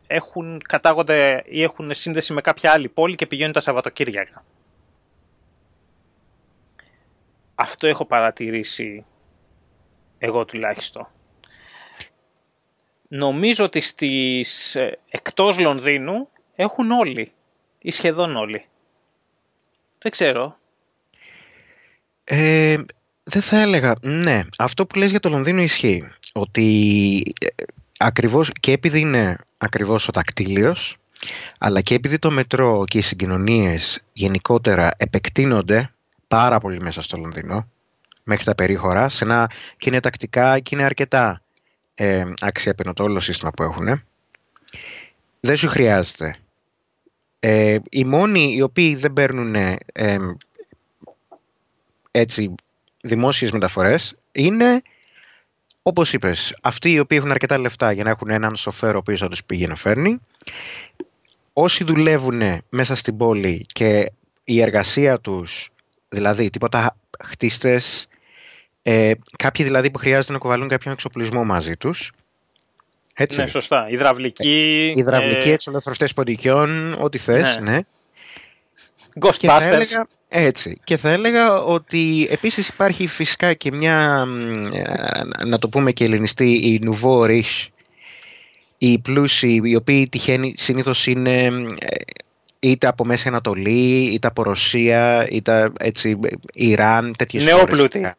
έχουν 0.08 0.62
κατάγονται 0.68 1.44
ή 1.46 1.62
έχουν 1.62 1.94
σύνδεση 1.94 2.34
με 2.34 2.42
κάποια 2.42 2.72
άλλη 2.72 2.90
πόλη 2.90 3.16
και 3.16 3.26
πηγαίνουν 3.26 3.54
τα 3.54 3.60
Σαββατοκύριακα. 3.60 4.44
Αυτό 7.56 7.88
έχω 7.88 8.06
παρατηρήσει 8.06 9.06
εγώ 10.18 10.46
τουλάχιστον 10.46 11.08
νομίζω 13.16 13.66
ότι 13.66 13.82
στις 13.82 14.76
ε, 14.76 15.00
εκτός 15.10 15.60
Λονδίνου 15.60 16.30
έχουν 16.56 16.92
όλοι 16.92 17.32
ή 17.80 17.92
σχεδόν 17.92 18.36
όλοι. 18.36 18.66
Δεν 20.00 20.12
ξέρω. 20.12 20.58
Ε, 22.24 22.78
δεν 23.24 23.42
θα 23.42 23.62
έλεγα. 23.62 23.94
Ναι, 24.02 24.42
αυτό 24.58 24.86
που 24.86 24.98
λες 24.98 25.10
για 25.10 25.20
το 25.20 25.30
Λονδίνο 25.30 25.62
ισχύει. 25.62 26.12
Ότι 26.34 27.34
ε, 27.42 27.48
ακριβώς 27.98 28.52
και 28.60 28.72
επειδή 28.72 29.00
είναι 29.00 29.38
ακριβώς 29.58 30.08
ο 30.08 30.12
τακτήλιος, 30.12 30.98
αλλά 31.60 31.82
και 31.82 31.96
επειδή 31.96 32.20
το 32.20 32.32
μετρό 32.32 32.84
και 32.88 32.98
οι 32.98 33.02
συγκοινωνίες 33.02 34.02
γενικότερα 34.14 34.92
επεκτείνονται 34.98 35.94
πάρα 36.28 36.60
πολύ 36.60 36.82
μέσα 36.82 37.02
στο 37.02 37.18
Λονδίνο, 37.18 37.68
μέχρι 38.24 38.44
τα 38.44 38.56
περίχωρα 38.56 39.10
σε 39.10 39.24
ένα, 39.24 39.52
και 39.78 39.90
είναι 39.90 40.00
τακτικά 40.00 40.60
και 40.60 40.76
είναι 40.76 40.84
αρκετά 40.84 41.42
ε, 41.96 42.24
αξιέπαινο 42.42 42.94
το 42.94 43.04
όλο 43.04 43.20
σύστημα 43.20 43.52
που 43.52 43.64
έχουν. 43.64 44.02
Δεν 45.40 45.58
σου 45.58 45.68
χρειάζεται. 45.68 46.36
Ε, 47.40 47.78
οι 47.90 48.06
μόνοι 48.06 48.54
οι 48.56 48.62
οποίοι 48.62 48.96
δεν 48.96 49.14
παίρνουν 49.14 49.56
ε, 49.56 49.78
έτσι 52.16 52.56
δημόσιες 53.02 53.52
μεταφορές 53.52 54.14
είναι 54.32 54.82
όπως 55.84 56.14
είπες, 56.14 56.56
αυτοί 56.62 56.92
οι 56.92 57.00
οποίοι 57.00 57.18
έχουν 57.22 57.32
αρκετά 57.32 57.58
λεφτά 57.58 57.92
για 57.92 58.04
να 58.04 58.10
έχουν 58.10 58.30
έναν 58.30 58.56
σοφέρο 58.56 58.96
ο 58.96 58.98
οποίος 58.98 59.20
θα 59.20 59.30
τους 59.30 59.44
πήγαινε 59.44 59.76
φέρνει. 59.76 60.20
Όσοι 61.54 61.84
δουλεύουν 61.84 62.42
μέσα 62.70 62.96
στην 62.96 63.18
πόλη 63.18 63.66
και 63.74 64.12
η 64.44 64.62
εργασία 64.62 65.20
τους, 65.20 65.70
δηλαδή 66.10 66.50
τίποτα 66.50 66.96
χτίστες, 67.24 68.08
ε, 68.82 69.12
κάποιοι 69.38 69.66
δηλαδή 69.66 69.92
που 69.92 70.00
χρειάζεται 70.00 70.34
να 70.34 70.40
κουβαλούν 70.40 70.68
κάποιον 70.68 70.94
εξοπλισμό 70.94 71.44
μαζί 71.44 71.78
τους. 71.78 72.12
Έτσι. 73.14 73.40
Ναι, 73.40 73.48
σωστά. 73.48 73.90
Υδραυλική. 73.90 74.50
Ε, 74.96 75.00
υδραυλική, 75.00 75.50
ε... 75.50 75.54
εξολοθροφτές 75.54 76.14
ποντικιών, 76.14 76.94
ό,τι 77.00 77.18
θες, 77.18 77.58
ναι. 77.58 77.72
ναι. 77.72 77.82
Ghostbusters. 79.20 80.04
έτσι. 80.28 80.80
Και 80.84 80.98
θα 80.98 81.10
έλεγα 81.10 81.62
ότι 81.62 82.28
επίσης 82.30 82.68
υπάρχει 82.68 83.08
φυσικά 83.08 83.54
και 83.54 83.72
μια, 83.72 84.28
να 85.46 85.60
το 85.60 85.70
πούμε 85.70 85.92
και 85.92 86.04
ελληνιστή, 86.04 86.52
η 86.54 86.82
Nouveau 86.86 87.30
Riche, 87.30 87.68
οι 88.78 89.00
πλούσιοι, 89.00 89.62
οι 89.64 89.76
οποίοι 89.76 90.10
τυχαίνει, 90.10 90.54
συνήθως 90.58 91.08
είναι 91.08 91.46
ε, 91.46 91.96
είτε 92.60 92.88
από 92.88 93.06
Μέση 93.06 93.28
Ανατολή, 93.28 94.10
είτε 94.14 94.28
από 94.28 94.44
Ρωσία, 94.44 95.28
είτε 95.30 95.72
έτσι, 95.80 96.20
Ιράν, 96.54 97.16
τέτοιες 97.18 97.46
Νεόπλουτοι. 97.46 98.12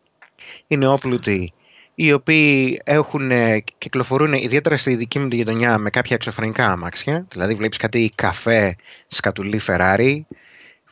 Οι 0.67 0.77
νεόπλουτοι, 0.77 1.53
οι 1.95 2.13
οποίοι 2.13 2.81
έχουν, 2.85 3.31
κυκλοφορούν 3.79 4.33
ιδιαίτερα 4.33 4.77
στη 4.77 4.95
δική 4.95 5.19
μου 5.19 5.29
τη 5.29 5.37
γειτονιά 5.37 5.79
με 5.79 5.91
κάποια 5.91 6.17
εξωφρενικά 6.17 6.71
αμάξια, 6.71 7.27
δηλαδή 7.33 7.55
βλέπεις 7.55 7.79
κάτι 7.79 8.13
καφέ, 8.15 8.77
σκατουλή 9.07 9.61
Ferrari, 9.67 10.21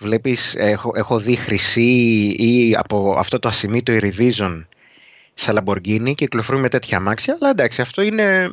Βλέπεις, 0.03 0.55
έχω, 0.57 0.93
έχω 0.95 1.19
δει 1.19 1.37
χρυσή 1.37 2.35
ή 2.39 2.75
από 2.77 3.15
αυτό 3.19 3.39
το 3.39 3.49
ασημίτο 3.49 3.93
Iridizen 3.97 4.65
σε 5.35 5.53
Lamborghini 5.55 6.05
και 6.05 6.13
κυκλοφορούν 6.15 6.61
με 6.61 6.69
τέτοια 6.69 6.97
αμάξια, 6.97 7.37
αλλά 7.41 7.51
εντάξει, 7.51 7.81
αυτό 7.81 8.03
είναι... 8.03 8.53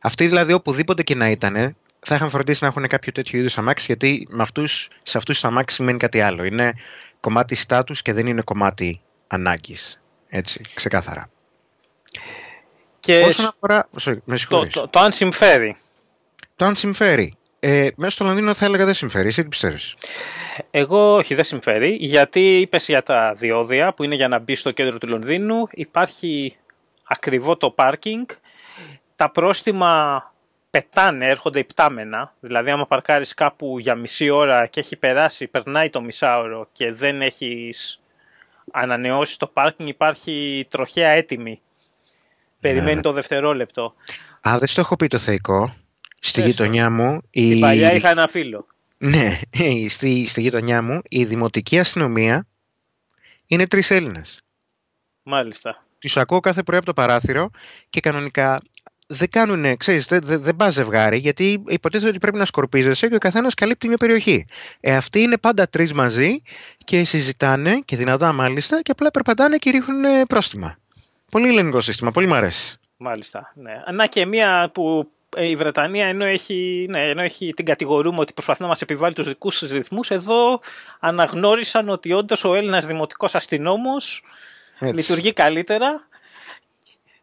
Αυτοί 0.00 0.26
δηλαδή 0.26 0.52
οπουδήποτε 0.52 1.02
και 1.02 1.14
να 1.14 1.30
ήταν, 1.30 1.76
θα 2.00 2.14
είχαν 2.14 2.30
φροντίσει 2.30 2.62
να 2.62 2.68
έχουν 2.68 2.86
κάποιο 2.86 3.12
τέτοιο 3.12 3.38
είδους 3.38 3.58
αμάξι, 3.58 3.84
γιατί 3.86 4.26
με 4.30 4.42
αυτούς, 4.42 4.88
σε 5.02 5.18
αυτούς 5.18 5.40
του 5.40 5.46
αμάξι 5.46 5.76
σημαίνει 5.76 5.98
κάτι 5.98 6.20
άλλο. 6.20 6.44
Είναι 6.44 6.72
κομμάτι 7.20 7.54
στάτους 7.54 8.02
και 8.02 8.12
δεν 8.12 8.26
είναι 8.26 8.42
κομμάτι 8.42 9.00
ανάγκης. 9.26 10.00
Έτσι, 10.28 10.60
ξεκάθαρα. 10.74 11.30
Και 13.00 13.20
Όσον 13.20 13.46
αφορά... 13.46 13.88
με 14.24 14.38
το, 14.48 14.66
το, 14.66 14.88
το, 14.88 14.98
αν 14.98 15.12
συμφέρει. 15.12 15.76
Το 16.56 16.64
αν 16.64 16.76
συμφέρει. 16.76 17.36
Ε, 17.60 17.88
μέσα 17.96 18.10
στο 18.10 18.24
Λονδίνο 18.24 18.54
θα 18.54 18.64
έλεγα 18.64 18.84
δεν 18.84 18.94
συμφέρει. 18.94 19.28
Εσύ 19.28 19.42
τι 19.42 19.48
πιστεύεις; 19.48 19.96
Εγώ 20.70 21.14
όχι, 21.14 21.34
δεν 21.34 21.44
συμφέρει, 21.44 21.96
γιατί 22.00 22.60
είπες 22.60 22.86
για 22.86 23.02
τα 23.02 23.34
διόδια 23.36 23.94
που 23.94 24.02
είναι 24.02 24.14
για 24.14 24.28
να 24.28 24.38
μπεις 24.38 24.60
στο 24.60 24.70
κέντρο 24.70 24.98
του 24.98 25.08
Λονδίνου. 25.08 25.66
Υπάρχει 25.70 26.56
ακριβό 27.04 27.56
το 27.56 27.70
πάρκινγκ. 27.70 28.24
Τα 29.16 29.30
πρόστιμα 29.30 30.22
πετάνε, 30.70 31.26
έρχονται 31.26 31.58
υπτάμενα. 31.58 32.34
Δηλαδή, 32.40 32.70
άμα 32.70 32.86
παρκάρεις 32.86 33.34
κάπου 33.34 33.78
για 33.78 33.94
μισή 33.94 34.30
ώρα 34.30 34.66
και 34.66 34.80
έχει 34.80 34.96
περάσει, 34.96 35.46
περνάει 35.46 35.90
το 35.90 36.00
μισάωρο 36.00 36.68
και 36.72 36.92
δεν 36.92 37.22
έχεις 37.22 38.00
ανανεώσει 38.72 39.38
το 39.38 39.46
πάρκινγκ, 39.46 39.88
υπάρχει 39.88 40.66
τροχέα 40.70 41.08
έτοιμη. 41.08 41.60
Περιμένει 42.60 42.94
ναι. 42.94 43.00
το 43.00 43.12
δευτερόλεπτο. 43.12 43.94
Α, 44.48 44.58
δεν 44.58 44.68
στο 44.68 44.80
έχω 44.80 44.96
πει 44.96 45.06
το 45.06 45.18
θεϊκό. 45.18 45.74
Στη 46.20 46.42
γειτονιά 46.42 46.90
μου. 46.90 47.20
Την 47.30 47.60
παλιά 47.60 47.92
είχα 47.92 48.10
ένα 48.10 48.26
φίλο. 48.26 48.66
Ναι, 48.98 49.40
στη, 49.88 50.26
στη 50.26 50.40
γειτονιά 50.40 50.82
μου 50.82 51.00
η 51.08 51.24
δημοτική 51.24 51.78
αστυνομία 51.78 52.46
είναι 53.46 53.66
τρεις 53.66 53.90
Έλληνες. 53.90 54.40
Μάλιστα. 55.22 55.84
Τους 55.98 56.16
ακούω 56.16 56.40
κάθε 56.40 56.62
πρωί 56.62 56.76
από 56.76 56.86
το 56.86 56.92
παράθυρο 56.92 57.50
και 57.90 58.00
κανονικά 58.00 58.60
δεν 59.06 59.30
κάνουν, 59.30 59.76
ξέρεις, 59.76 60.06
δεν, 60.06 60.20
δεν, 60.22 60.40
δεν 60.40 60.56
πας 60.56 60.74
ζευγάρι, 60.74 61.18
γιατί 61.18 61.62
υποτίθεται 61.66 62.10
ότι 62.10 62.18
πρέπει 62.18 62.36
να 62.36 62.44
σκορπίζεσαι 62.44 63.08
και 63.08 63.14
ο 63.14 63.18
καθένας 63.18 63.54
καλύπτει 63.54 63.88
μια 63.88 63.96
περιοχή. 63.96 64.44
Ε, 64.80 64.96
αυτοί 64.96 65.20
είναι 65.20 65.38
πάντα 65.38 65.68
τρεις 65.68 65.92
μαζί 65.92 66.42
και 66.84 67.04
συζητάνε 67.04 67.80
και 67.84 67.96
δυνατά 67.96 68.32
μάλιστα 68.32 68.82
και 68.82 68.90
απλά 68.90 69.10
περπατάνε 69.10 69.56
και 69.56 69.70
ρίχνουν 69.70 70.26
πρόστιμα. 70.26 70.78
Πολύ 71.30 71.48
ελληνικό 71.48 71.80
σύστημα, 71.80 72.10
πολύ 72.10 72.26
μου 72.26 72.34
αρέσει. 72.34 72.78
Μάλιστα. 72.96 73.52
Ναι. 73.54 73.82
Να 73.92 74.06
και 74.06 74.26
μία 74.26 74.70
που 74.74 74.98
ε, 75.00 75.06
η 75.36 75.56
Βρετανία 75.56 76.06
ενώ 76.06 76.24
έχει, 76.24 76.86
ναι, 76.88 77.08
ενώ 77.08 77.22
έχει 77.22 77.54
την 77.54 77.64
κατηγορούμε 77.64 78.20
ότι 78.20 78.32
προσπαθεί 78.32 78.62
να 78.62 78.68
μας 78.68 78.82
επιβάλλει 78.82 79.14
τους 79.14 79.26
δικούς 79.26 79.58
της 79.58 79.70
ρυθμούς, 79.70 80.10
εδώ 80.10 80.60
αναγνώρισαν 81.00 81.88
ότι 81.88 82.12
όντως 82.12 82.44
ο 82.44 82.54
Έλληνας 82.54 82.86
δημοτικός 82.86 83.34
αστυνόμος 83.34 84.22
λειτουργεί 84.80 85.32
καλύτερα, 85.32 86.08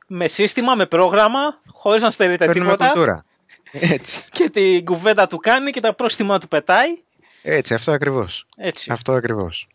με 0.08 0.28
σύστημα, 0.28 0.76
με 0.76 0.86
πρόγραμμα, 0.86 1.62
χωρίς 1.72 2.02
να 2.02 2.12
στερείται 2.12 2.52
τίποτα. 2.52 2.86
Κουλτούρα. 2.86 3.26
Έτσι. 3.72 4.30
Και 4.32 4.50
την 4.50 4.86
κουβέντα 4.86 5.28
του 5.28 5.38
κάνει 5.38 5.72
και 5.72 5.80
τα 5.80 5.94
πρόστιμα 5.94 6.40
του 6.40 6.48
πετάει. 6.48 7.02
Έτσι, 7.42 7.74
αυτό 7.74 7.92
ακριβώς. 7.92 8.46
Έτσι. 8.58 8.92
Αυτό 8.92 9.14
ακριβώς. 9.14 9.68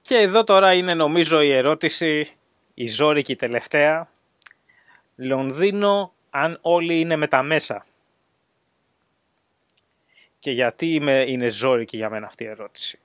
Και 0.00 0.16
εδώ 0.16 0.44
τώρα 0.44 0.74
είναι 0.74 0.94
νομίζω 0.94 1.40
η 1.40 1.52
ερώτηση, 1.52 2.30
η 2.74 2.88
ζώρικη 2.88 3.36
τελευταία. 3.36 4.08
Λονδίνο 5.16 6.12
αν 6.36 6.58
όλοι 6.60 7.00
είναι 7.00 7.16
με 7.16 7.26
τα 7.26 7.42
μέσα. 7.42 7.86
Και 10.38 10.50
γιατί 10.50 10.94
είμαι, 10.94 11.24
είναι 11.28 11.48
ζώρικη 11.48 11.96
για 11.96 12.10
μένα 12.10 12.26
αυτή 12.26 12.44
η 12.44 12.46
ερώτηση. 12.46 12.98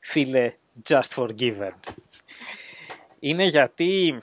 Φίλε, 0.00 0.54
just 0.88 1.08
forgiven. 1.14 1.72
Είναι 3.18 3.44
γιατί 3.44 4.18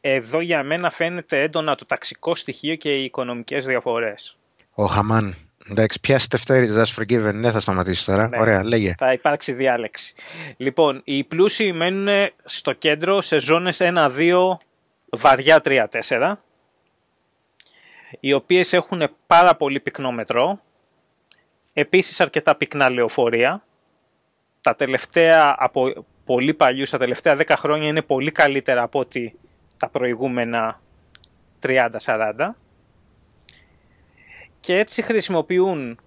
εδώ 0.00 0.40
για 0.40 0.62
μένα 0.62 0.90
φαίνεται 0.90 1.42
έντονα 1.42 1.74
το 1.74 1.84
ταξικό 1.84 2.34
στοιχείο 2.34 2.74
και 2.74 2.94
οι 2.94 3.04
οικονομικές 3.04 3.66
διαφορές. 3.66 4.36
Ο 4.74 4.84
Χαμάν. 4.84 5.36
Εντάξει, 5.70 6.00
πιάστε 6.00 6.36
Δευτέρη, 6.36 6.68
just 6.76 7.02
forgiven, 7.02 7.34
δεν 7.34 7.52
θα 7.52 7.60
σταματήσει 7.60 8.04
τώρα. 8.04 8.28
Ναι, 8.28 8.40
Ωραία, 8.40 8.64
λέγε. 8.64 8.94
Θα 8.98 9.12
υπάρξει 9.12 9.52
διάλεξη. 9.52 10.14
Λοιπόν, 10.56 11.00
οι 11.04 11.24
πλούσιοι 11.24 11.72
μένουν 11.72 12.30
στο 12.44 12.72
κέντρο 12.72 13.20
σε 13.20 13.38
ζώνες 13.38 13.78
1-2, 13.80 14.56
βαριά 15.10 15.60
3-4 15.64 16.36
οι 18.20 18.32
οποίες 18.32 18.72
έχουν 18.72 19.10
πάρα 19.26 19.56
πολύ 19.56 19.80
πυκνό 19.80 20.12
μετρό, 20.12 20.60
επίσης 21.72 22.20
αρκετά 22.20 22.56
πυκνά 22.56 22.90
λεωφορεία. 22.90 23.64
Τα 24.60 24.74
τελευταία, 24.74 25.54
από 25.58 26.06
πολύ 26.24 26.54
παλιούς, 26.54 26.90
τα 26.90 26.98
τελευταία 26.98 27.36
10 27.36 27.54
χρόνια 27.56 27.88
είναι 27.88 28.02
πολύ 28.02 28.30
καλύτερα 28.30 28.82
από 28.82 28.98
ότι 28.98 29.38
τα 29.76 29.88
προηγούμενα 29.88 30.80
30-40. 31.60 32.56
Και 34.60 34.78
έτσι 34.78 35.02
χρησιμοποιούν 35.02 35.98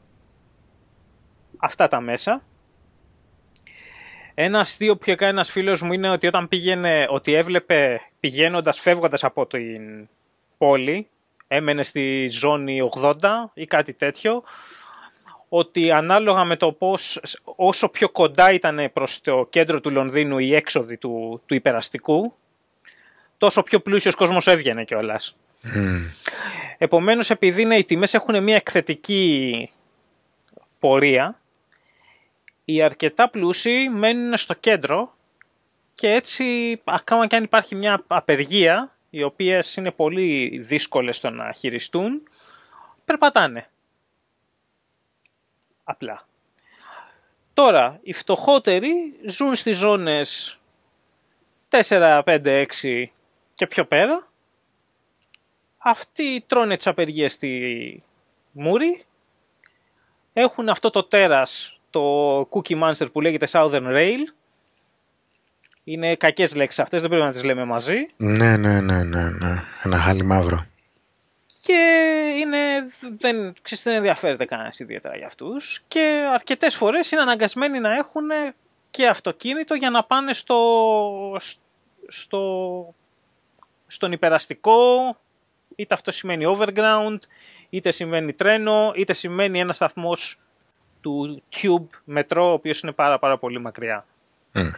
αυτά 1.57 1.87
τα 1.87 1.99
μέσα. 1.99 2.43
Ένας 4.33 4.61
αστείο 4.61 4.95
που 4.95 5.03
είχε 5.05 5.15
κάνει 5.15 5.31
ένας 5.31 5.51
φίλος 5.51 5.81
μου 5.81 5.93
είναι 5.93 6.09
ότι 6.09 6.27
όταν 6.27 6.47
πήγαινε, 6.47 7.07
ότι 7.09 7.33
έβλεπε 7.33 8.01
πηγαίνοντας, 8.19 8.79
φεύγοντας 8.79 9.23
από 9.23 9.47
την 9.47 10.09
πόλη, 10.57 11.07
έμενε 11.51 11.83
στη 11.83 12.27
ζώνη 12.31 12.89
80 13.01 13.13
ή 13.53 13.65
κάτι 13.65 13.93
τέτοιο, 13.93 14.43
ότι 15.49 15.91
ανάλογα 15.91 16.43
με 16.43 16.55
το 16.55 16.71
πώς, 16.71 17.19
όσο 17.43 17.89
πιο 17.89 18.09
κοντά 18.09 18.51
ήταν 18.51 18.89
προς 18.93 19.21
το 19.21 19.47
κέντρο 19.49 19.81
του 19.81 19.89
Λονδίνου 19.91 20.37
η 20.37 20.55
έξοδη 20.55 20.97
του, 20.97 21.41
του 21.45 21.53
υπεραστικού, 21.53 22.33
τόσο 23.37 23.63
πιο 23.63 23.79
πλούσιος 23.79 24.15
κόσμος 24.15 24.47
έβγαινε 24.47 24.83
κιόλας. 24.83 25.35
Mm. 25.63 25.99
Επομένως, 26.77 27.29
επειδή 27.29 27.61
είναι, 27.61 27.77
οι 27.77 27.83
τιμές 27.83 28.13
έχουν 28.13 28.43
μια 28.43 28.55
εκθετική 28.55 29.69
πορεία, 30.79 31.39
οι 32.65 32.81
αρκετά 32.81 33.29
πλούσιοι 33.29 33.89
μένουν 33.89 34.37
στο 34.37 34.53
κέντρο 34.53 35.13
και 35.93 36.11
έτσι, 36.11 36.79
ακόμα 36.83 37.27
και 37.27 37.35
αν 37.35 37.43
υπάρχει 37.43 37.75
μια 37.75 38.03
απεργία, 38.07 38.97
οι 39.09 39.23
οποίες 39.23 39.75
είναι 39.75 39.91
πολύ 39.91 40.59
δύσκολες 40.59 41.15
στο 41.15 41.29
να 41.29 41.53
χειριστούν, 41.53 42.23
περπατάνε. 43.05 43.69
Απλά. 45.83 46.27
Τώρα, 47.53 47.99
οι 48.03 48.13
φτωχότεροι 48.13 49.19
ζουν 49.27 49.55
στις 49.55 49.77
ζώνες 49.77 50.59
4, 51.69 52.23
5, 52.25 52.65
6 52.81 53.11
και 53.53 53.67
πιο 53.67 53.85
πέρα. 53.85 54.27
Αυτοί 55.77 56.43
τρώνε 56.47 56.77
τις 56.77 56.87
απεργίες 56.87 57.33
στη 57.33 58.03
Μούρη. 58.51 59.03
Έχουν 60.33 60.69
αυτό 60.69 60.89
το 60.89 61.03
τέρας, 61.03 61.79
το 61.89 62.39
Cookie 62.39 62.83
Monster 62.83 63.11
που 63.11 63.21
λέγεται 63.21 63.47
Southern 63.51 63.95
Rail, 63.95 64.33
Είναι 65.83 66.15
κακές 66.15 66.55
λέξεις 66.55 66.79
αυτές, 66.79 67.01
δεν 67.01 67.09
πρέπει 67.09 67.25
να 67.25 67.31
τις 67.31 67.43
λέμε 67.43 67.65
μαζί. 67.65 68.05
Ναι, 68.17 68.57
ναι, 68.57 68.79
ναι, 68.79 69.03
ναι, 69.03 69.23
ναι. 69.23 69.63
Ένα 69.83 69.97
χάλι 69.97 70.23
μαύρο. 70.23 70.65
Και 71.63 71.77
είναι, 72.39 72.57
δεν, 73.17 73.53
ξέρεις, 73.61 73.83
δεν 73.83 73.95
ενδιαφέρεται 73.95 74.45
κανένας 74.45 74.79
ιδιαίτερα 74.79 75.17
για 75.17 75.25
αυτούς. 75.25 75.81
Και 75.87 76.29
αρκετές 76.33 76.75
φορές 76.75 77.11
είναι 77.11 77.21
αναγκασμένοι 77.21 77.79
να 77.79 77.93
έχουν 77.95 78.29
και 78.89 79.07
αυτοκίνητο 79.07 79.73
για 79.73 79.89
να 79.89 80.03
πάνε 80.03 80.33
στο, 80.33 81.39
στο, 82.07 82.93
στον 83.87 84.11
υπεραστικό, 84.11 85.17
είτε 85.75 85.93
αυτό 85.93 86.11
σημαίνει 86.11 86.55
overground, 86.57 87.19
είτε 87.69 87.91
σημαίνει 87.91 88.33
τρένο, 88.33 88.93
είτε 88.95 89.13
σημαίνει 89.13 89.59
ένα 89.59 89.73
σταθμός 89.73 90.39
του 91.01 91.43
tube 91.55 91.99
μετρό, 92.03 92.49
ο 92.49 92.53
οποίος 92.53 92.79
είναι 92.79 92.91
πάρα 92.91 93.19
πάρα 93.19 93.37
πολύ 93.37 93.59
μακριά. 93.59 94.05
Mm. 94.53 94.71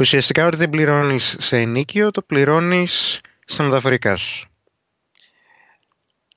Που 0.00 0.06
ουσιαστικά 0.06 0.46
ότι 0.46 0.56
δεν 0.56 0.70
πληρώνεις 0.70 1.36
σε 1.38 1.58
ενίκιο, 1.58 2.10
το 2.10 2.22
πληρώνεις 2.22 3.20
στα 3.44 3.62
μεταφορικά 3.62 4.16
σου. 4.16 4.48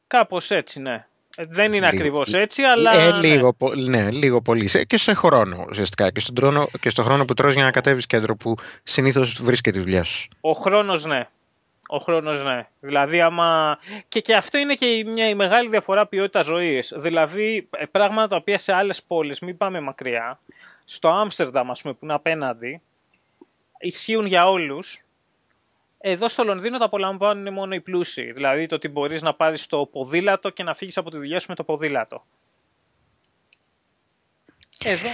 Κάπως 0.08 0.52
έτσι, 0.52 0.80
ναι. 0.80 1.06
Ε, 1.36 1.45
δεν 1.47 1.73
είναι 1.73 1.88
ακριβώς 1.88 2.28
ακριβώς 2.28 2.41
έτσι, 2.43 2.62
αλλά... 2.62 2.93
Ε, 2.93 3.12
λίγο, 3.12 3.56
ναι. 3.76 4.02
ναι, 4.02 4.12
λίγο 4.12 4.41
πολύ. 4.41 4.86
Και 4.86 4.97
σε 4.97 5.13
χρόνο, 5.13 5.65
ουσιαστικά. 5.69 6.12
Και 6.12 6.19
στον, 6.19 6.36
τρόνο, 6.36 6.69
και 6.80 6.89
στον 6.89 7.06
χρόνο 7.06 7.26
που 7.26 7.34
τρως 7.34 7.54
για 7.54 7.63
να 7.63 7.71
κατέβεις 7.71 8.06
κέντρο, 8.06 8.36
που 8.36 8.56
συνήθως 8.84 9.43
βρίσκεται 9.43 9.78
η 9.78 9.82
δουλειά 9.82 10.04
σου. 10.04 10.28
Ο 10.41 10.52
χρόνος, 10.52 11.06
ναι. 11.06 11.28
Ο 11.88 11.97
χρόνος, 11.97 12.43
ναι. 12.43 12.67
Δηλαδή, 12.80 13.21
άμα... 13.21 13.80
Και, 14.08 14.19
και 14.19 14.36
αυτό 14.36 14.58
είναι 14.58 14.73
και 14.73 15.06
μια 15.08 15.30
η 15.30 15.36
μεγάλη 15.36 15.69
διαφορά 15.69 16.08
ποιότητα 16.08 16.41
ζωής. 16.41 16.93
Δηλαδή, 16.95 17.67
ε, 17.71 17.86
πράγματα 17.86 18.28
τα 18.28 18.36
οποία 18.36 18.58
σε 18.58 18.73
άλλες 18.73 19.04
πόλεις, 19.04 19.39
μην 19.39 19.58
πάμε 19.58 19.80
μακριά, 19.80 20.39
στο 20.86 21.10
Άμστερνταμ, 21.10 21.71
ας 21.71 21.82
πούμε, 21.82 21.93
που 21.93 21.99
είναι 22.04 22.13
απέναντι, 22.13 22.82
ισχύουν 23.84 24.26
για 24.26 24.50
όλους, 24.50 25.04
εδώ 25.98 26.30
στο 26.30 26.43
Λονδίνο 26.43 26.78
τα 26.78 26.86
απολαμβάνουν 26.86 27.54
μόνο 27.54 27.76
οι 27.76 27.82
πλούσιοι. 27.82 28.32
Δηλαδή 28.32 28.65
το 28.67 28.76
ότι 28.76 28.88
μπορείς 28.88 29.22
να 29.22 29.34
πάρεις 29.34 29.65
το 29.65 29.86
ποδήλατο 29.91 30.50
και 30.50 30.63
να 30.63 30.74
φύγεις 30.74 30.98
από 30.98 31.10
τη 31.10 31.17
δουλειά 31.17 31.39
σου 31.39 31.46
με 31.50 31.56
το 31.56 31.63
ποδήλατο. 31.63 32.26
Εδώ. 34.84 35.10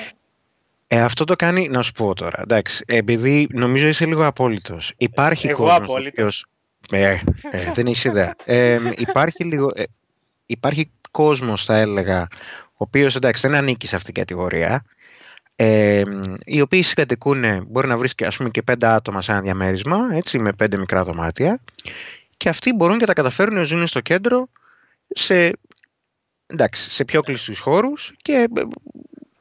Ε, 0.88 1.02
αυτό 1.02 1.24
το 1.24 1.36
κάνει, 1.36 1.70
να 1.70 1.82
σου 1.82 1.92
πω 1.92 2.14
τώρα, 2.14 2.42
εντάξει, 2.42 2.84
επειδή 2.88 3.48
νομίζω 3.52 3.88
είσαι 3.88 4.06
λίγο 4.06 4.26
απόλυτος. 4.26 4.94
Υπάρχει 4.98 5.48
Εγώ 5.48 5.64
κόσμος 5.64 5.90
απόλυτος. 5.90 6.46
Ε, 6.92 7.20
ε, 7.52 7.72
δεν 7.74 7.86
έχεις 7.86 8.04
ιδέα. 8.04 8.36
Ε, 8.46 8.92
υπάρχει 8.96 9.44
λίγο... 9.44 9.72
Ε, 9.76 9.84
υπάρχει 10.46 10.92
κόσμος, 11.12 11.66
θα 11.66 11.76
έλεγα, 11.78 12.28
ο 12.66 12.76
οποίος, 12.78 13.16
εντάξει, 13.16 13.48
δεν 13.48 13.58
ανήκει 13.58 13.88
σε 13.88 13.96
αυτήν 13.96 14.14
την 14.14 14.24
κατηγορία, 14.24 14.86
ε, 15.62 16.04
οι 16.45 16.62
οποίοι 16.62 16.82
συγκατοικούν, 16.82 17.65
μπορεί 17.67 17.88
να 17.88 17.98
βρεις 17.98 18.13
ας 18.26 18.38
πούμε, 18.38 18.50
και 18.50 18.62
πέντε 18.62 18.88
άτομα 18.88 19.22
σε 19.22 19.32
ένα 19.32 19.41
διαμέρισμα, 19.41 19.98
έτσι, 20.12 20.39
με 20.39 20.54
πέντε 20.54 20.78
μικρά 20.78 21.04
δωμάτια, 21.04 21.60
και 22.38 22.50
αυτοί 22.50 22.74
μπορούν 22.74 22.98
και 22.98 23.06
τα 23.06 23.13
καταφέρουν 23.13 23.54
να 23.54 23.63
ζουν 23.63 23.88
στο 23.88 24.00
κέντρο 24.00 24.50
σε, 25.08 25.52
εντάξει, 26.48 26.91
σε 26.91 27.06
πιο 27.06 27.22
κλειστούς 27.22 27.60
χώρους 27.60 28.13
και 28.22 28.34
ε, 28.34 28.62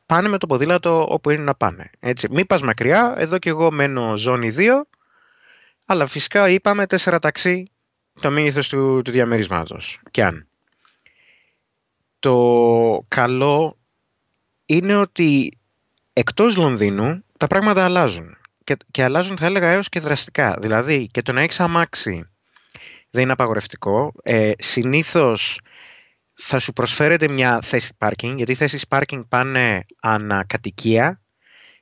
πάνε 0.06 0.28
με 0.28 0.38
το 0.38 0.46
ποδήλατο 0.46 1.06
όπου 1.08 1.30
είναι 1.30 1.42
να 1.42 1.54
πάνε. 1.54 1.90
Έτσι. 2.00 2.28
Μην 2.30 2.46
πας 2.46 2.62
μακριά, 2.62 3.14
εδώ 3.16 3.38
και 3.38 3.48
εγώ 3.48 3.70
μένω 3.70 4.16
ζώνη 4.16 4.54
2, 4.56 4.80
αλλά 5.86 6.06
φυσικά 6.06 6.48
είπαμε 6.48 6.86
τέσσερα 6.86 7.18
ταξί 7.18 7.70
το 8.20 8.30
μέγεθο 8.30 8.60
του, 8.60 9.02
του 9.02 9.10
διαμερίσματος. 9.10 10.00
Και 10.10 10.24
αν. 10.24 10.48
Το 12.18 13.04
καλό 13.08 13.78
είναι 14.66 14.96
ότι 14.96 15.57
εκτός 16.18 16.56
Λονδίνου 16.56 17.24
τα 17.36 17.46
πράγματα 17.46 17.84
αλλάζουν. 17.84 18.36
Και, 18.64 18.76
και 18.90 19.02
αλλάζουν 19.02 19.36
θα 19.36 19.46
έλεγα 19.46 19.68
έως 19.68 19.88
και 19.88 20.00
δραστικά. 20.00 20.56
Δηλαδή 20.60 21.08
και 21.10 21.22
το 21.22 21.32
να 21.32 21.40
έχεις 21.40 21.60
αμάξι 21.60 22.30
δεν 23.10 23.22
είναι 23.22 23.32
απαγορευτικό. 23.32 24.12
Ε, 24.22 24.52
συνήθως 24.58 25.60
θα 26.34 26.58
σου 26.58 26.72
προσφέρεται 26.72 27.28
μια 27.28 27.60
θέση 27.62 27.92
πάρκινγκ, 27.98 28.36
γιατί 28.36 28.52
οι 28.52 28.54
θέσεις 28.54 28.86
πάρκινγκ 28.86 29.22
πάνε 29.28 29.84
ανακατοικία 30.00 31.20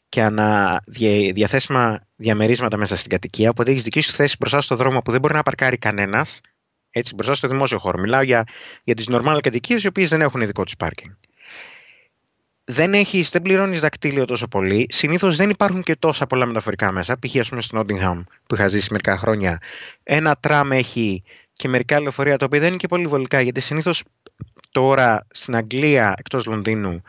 και 0.08 0.22
ανα 0.22 0.80
διαθέσιμα 1.32 2.06
διαμερίσματα 2.16 2.76
μέσα 2.76 2.96
στην 2.96 3.10
κατοικία, 3.10 3.50
οπότε 3.50 3.70
έχεις 3.70 3.82
δική 3.82 4.00
σου 4.00 4.12
θέση 4.12 4.36
μπροστά 4.38 4.60
στο 4.60 4.76
δρόμο 4.76 5.00
που 5.00 5.10
δεν 5.10 5.20
μπορεί 5.20 5.34
να 5.34 5.42
παρκάρει 5.42 5.78
κανένας. 5.78 6.40
Έτσι, 6.90 7.14
μπροστά 7.14 7.34
στο 7.34 7.48
δημόσιο 7.48 7.78
χώρο. 7.78 7.98
Μιλάω 7.98 8.22
για, 8.22 8.44
για 8.82 8.94
τις 8.94 9.06
νορμάλ 9.06 9.40
κατοικίες 9.40 9.82
οι 9.84 9.86
οποίες 9.86 10.08
δεν 10.08 10.20
έχουν 10.20 10.46
δικό 10.46 10.64
τους 10.64 10.76
πάρκινγκ 10.76 11.14
δεν, 12.68 12.94
έχεις, 12.94 13.30
δεν 13.30 13.42
πληρώνεις 13.42 13.80
δακτύλιο 13.80 14.24
τόσο 14.24 14.48
πολύ. 14.48 14.86
Συνήθως 14.90 15.36
δεν 15.36 15.50
υπάρχουν 15.50 15.82
και 15.82 15.96
τόσα 15.96 16.26
πολλά 16.26 16.46
μεταφορικά 16.46 16.92
μέσα. 16.92 17.18
Π.χ. 17.18 17.36
ας 17.36 17.48
πούμε 17.48 17.60
στο 17.60 17.80
Nottingham 17.80 18.24
που 18.46 18.54
είχα 18.54 18.68
ζήσει 18.68 18.88
μερικά 18.90 19.18
χρόνια. 19.18 19.60
Ένα 20.02 20.36
τραμ 20.40 20.72
έχει 20.72 21.22
και 21.52 21.68
μερικά 21.68 22.00
λεωφορεία 22.00 22.36
τα 22.36 22.44
οποία 22.44 22.60
δεν 22.60 22.68
είναι 22.68 22.76
και 22.76 22.86
πολύ 22.86 23.06
βολικά 23.06 23.40
γιατί 23.40 23.60
συνήθως 23.60 24.02
τώρα 24.70 25.26
στην 25.30 25.56
Αγγλία 25.56 26.14
εκτός 26.18 26.46
Λονδίνου 26.46 27.02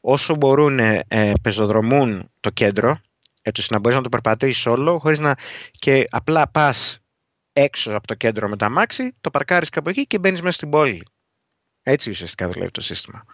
όσο 0.00 0.34
μπορούν 0.34 0.78
ε, 0.78 1.32
πεζοδρομούν 1.42 2.30
το 2.40 2.50
κέντρο 2.50 3.00
έτσι 3.42 3.60
ώστε 3.60 3.74
να 3.74 3.80
μπορείς 3.80 3.96
να 3.96 4.02
το 4.02 4.08
περπατήσεις 4.08 4.66
όλο 4.66 4.98
χωρίς 4.98 5.18
να... 5.18 5.34
και 5.70 6.06
απλά 6.10 6.48
πας 6.48 6.98
έξω 7.52 7.92
από 7.94 8.06
το 8.06 8.14
κέντρο 8.14 8.48
με 8.48 8.56
τα 8.56 8.70
μάξι, 8.70 9.14
το 9.20 9.30
παρκάρεις 9.30 9.68
κάπου 9.68 9.88
εκεί 9.88 10.06
και 10.06 10.18
μπαίνεις 10.18 10.42
μέσα 10.42 10.56
στην 10.56 10.70
πόλη. 10.70 11.06
Έτσι 11.82 12.10
ουσιαστικά 12.10 12.48
δουλεύει 12.48 12.70
το 12.70 12.80
σύστημα 12.80 13.24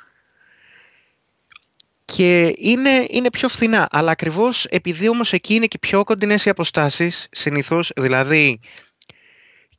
και 2.06 2.54
είναι, 2.56 3.06
είναι 3.08 3.30
πιο 3.30 3.48
φθηνά. 3.48 3.88
Αλλά 3.90 4.10
ακριβώς 4.10 4.64
επειδή 4.64 5.08
όμως 5.08 5.32
εκεί 5.32 5.54
είναι 5.54 5.66
και 5.66 5.78
πιο 5.78 6.04
κοντινές 6.04 6.44
οι 6.44 6.50
αποστάσεις, 6.50 7.26
συνήθως, 7.30 7.90
δηλαδή 7.96 8.60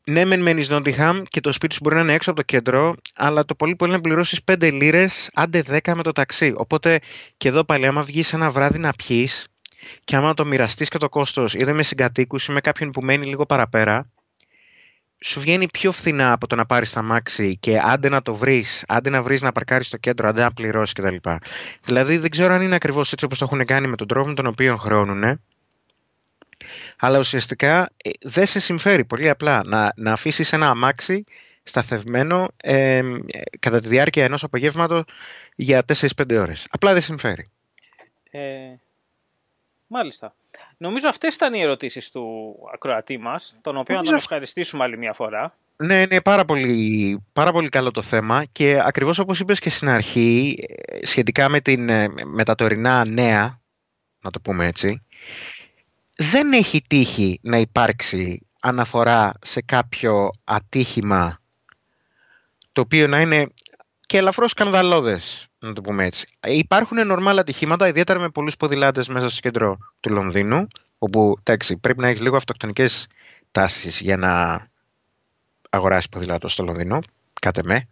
ναι, 0.10 0.26
μεν 0.26 0.42
μένεις 0.42 0.70
Νόντιχαμ 0.70 1.22
και 1.24 1.40
το 1.40 1.52
σπίτι 1.52 1.74
σου 1.74 1.80
μπορεί 1.84 1.96
να 1.96 2.02
είναι 2.02 2.13
έξω 2.13 2.30
από 2.30 2.40
το 2.40 2.46
κέντρο, 2.46 2.96
αλλά 3.16 3.46
το 3.46 3.56
πολύ 3.56 3.76
πολύ 3.76 3.92
να 3.92 4.02
πληρώσεις 4.02 4.40
5 4.52 4.72
λίρες, 4.74 5.30
άντε 5.34 5.63
10 5.70 5.94
με 5.96 6.04
το 6.04 6.12
ταξί. 6.12 6.54
Οπότε 6.56 7.00
και 7.38 7.48
εδώ 7.48 7.63
πάλι, 7.63 7.88
άμα 7.88 8.04
βγεις 8.04 8.34
ένα 8.34 8.50
βράδυ 8.50 8.80
να 8.80 8.94
πιεις 8.94 9.48
και 10.04 10.16
άμα 10.16 10.34
το 10.34 10.46
μοιραστείς 10.46 10.90
και 10.90 10.98
το 10.98 11.10
κόστος, 11.10 11.54
είτε 11.54 11.74
με 11.74 11.84
συγκατοίκους 11.84 12.48
ή 12.48 12.52
με 12.52 12.62
κάποιον 12.62 12.92
που 12.92 13.02
μένει 13.02 13.26
λίγο 13.26 13.46
παραπέρα, 13.46 14.12
σου 15.19 15.39
βγαίνει 15.39 15.67
πιο 15.67 15.91
φθηνά 15.91 16.32
από 16.32 16.47
το 16.47 16.56
να 16.56 16.65
πάρεις 16.65 16.91
τα 16.91 17.01
μάξι 17.01 17.58
και 17.58 17.80
άντε 17.80 18.10
να 18.10 18.21
το 18.21 18.36
βρεις, 18.36 18.86
άντε 18.88 19.10
να 19.10 19.21
βρεις 19.21 19.41
να 19.41 19.51
παρκάρεις 19.51 19.88
στο 19.88 19.97
κέντρο, 19.97 20.30
άντε 20.30 20.41
να 20.41 20.51
πληρώσεις 20.51 20.93
κτλ. 20.93 21.15
Δηλαδή 21.84 22.17
δεν 22.17 22.30
ξέρω 22.30 22.53
αν 22.53 22.62
είναι 22.62 22.75
ακριβώς 22.75 23.12
έτσι 23.12 23.25
όπως 23.25 23.38
το 23.38 23.45
έχουν 23.45 23.65
κάνει 23.65 23.88
με 23.88 23.95
τον 23.95 24.08
τρόπο 24.08 24.27
με 24.27 24.34
τον 24.34 24.45
οποίο 24.45 24.77
χρεώνουν. 24.77 25.41
Αλλά 26.99 27.19
ουσιαστικά 27.19 27.89
ε, 28.03 28.10
δεν 28.21 28.45
σε 28.45 28.60
συμφέρει 28.60 29.06
πολύ 29.06 29.30
απλά 29.30 29.62
να, 29.65 29.93
να 29.95 30.12
αφήσεις 30.12 30.53
ένα 30.53 30.69
αμάξι 30.69 31.23
σταθευμένο 31.63 32.47
ε, 32.62 33.01
κατά 33.60 33.80
τη 33.80 33.88
διάρκεια 33.88 34.23
ενός 34.23 34.43
απογεύματος 34.43 35.03
για 35.56 35.84
4-5 36.17 36.38
ώρες. 36.39 36.67
Απλά 36.69 36.93
δεν 36.93 37.01
συμφέρει. 37.01 37.49
Ε, 38.32 38.39
μάλιστα. 39.88 40.36
Νομίζω 40.78 41.10
αυτές 41.10 41.36
ήταν 41.36 41.54
οι 41.54 41.62
ερωτήσεις 41.62 42.12
του 42.12 42.56
ακροατή 42.74 43.18
μας, 43.18 43.56
τον 43.62 43.78
οποίο 43.78 43.96
να 43.96 44.04
τον 44.04 44.16
ευχαριστήσουμε 44.16 44.84
άλλη 44.84 44.98
μια 44.98 45.13
φορά. 45.13 45.56
Ναι, 45.78 46.02
είναι 46.02 46.22
πάρα 46.22 46.46
πολύ, 46.46 47.24
πάρα 47.34 47.52
πολύ 47.52 47.70
καλό 47.70 47.92
το 47.92 48.02
θέμα 48.02 48.46
και 48.52 48.80
ακριβώς 48.84 49.20
όπως 49.20 49.40
είπες 49.40 49.60
και 49.60 49.70
στην 49.70 49.90
αρχή, 49.90 50.56
σχετικά 51.02 51.50
με, 51.50 51.62
την, 51.62 51.90
με 52.26 52.44
τα 52.44 52.56
τωρινά 52.56 53.06
νέα, 53.06 53.62
να 54.22 54.32
το 54.32 54.40
πούμε 54.40 54.66
έτσι, 54.66 55.04
δεν 56.18 56.54
έχει 56.54 56.82
τύχει 56.88 57.40
να 57.42 57.58
υπάρξει 57.58 58.48
αναφορά 58.62 59.34
σε 59.42 59.62
κάποιο 59.62 60.32
ατύχημα 60.44 61.42
το 62.72 62.82
οποίο 62.82 63.08
να 63.08 63.22
είναι 63.22 63.48
και 64.06 64.18
ελαφρώς 64.18 64.52
σκανδαλώδες 64.52 65.46
να 65.60 65.74
το 65.74 65.82
πούμε 65.82 66.06
έτσι. 66.06 66.28
Υπάρχουν 66.46 67.08
νορμάλ 67.08 67.39
ατυχήματα, 67.39 67.88
ιδιαίτερα 67.88 68.20
με 68.20 68.30
πολλούς 68.30 68.56
ποδηλάτες 68.56 69.08
μέσα 69.08 69.30
στο 69.30 69.41
κέντρο 69.41 69.78
του 70.00 70.10
Λονδίνου, 70.10 70.67
όπου 70.98 71.36
εντάξει, 71.39 71.78
πρέπει 71.78 72.00
να 72.00 72.08
έχεις 72.08 72.22
λίγο 72.22 72.36
αυτοκτονικές 72.36 73.08
τάσεις 73.52 74.02
για 74.02 74.17
να 74.17 74.65
αγοράσεις 75.70 76.10
ποδηλάτο 76.10 76.48
στο 76.48 76.63
Λονδίνο. 76.63 77.00
Κάτε 77.41 77.62
με. 77.63 77.88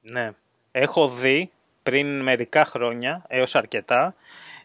Ναι. 0.00 0.30
Έχω 0.70 1.08
δει 1.08 1.50
πριν 1.82 2.20
μερικά 2.22 2.64
χρόνια, 2.64 3.24
έως 3.28 3.54
αρκετά, 3.54 4.14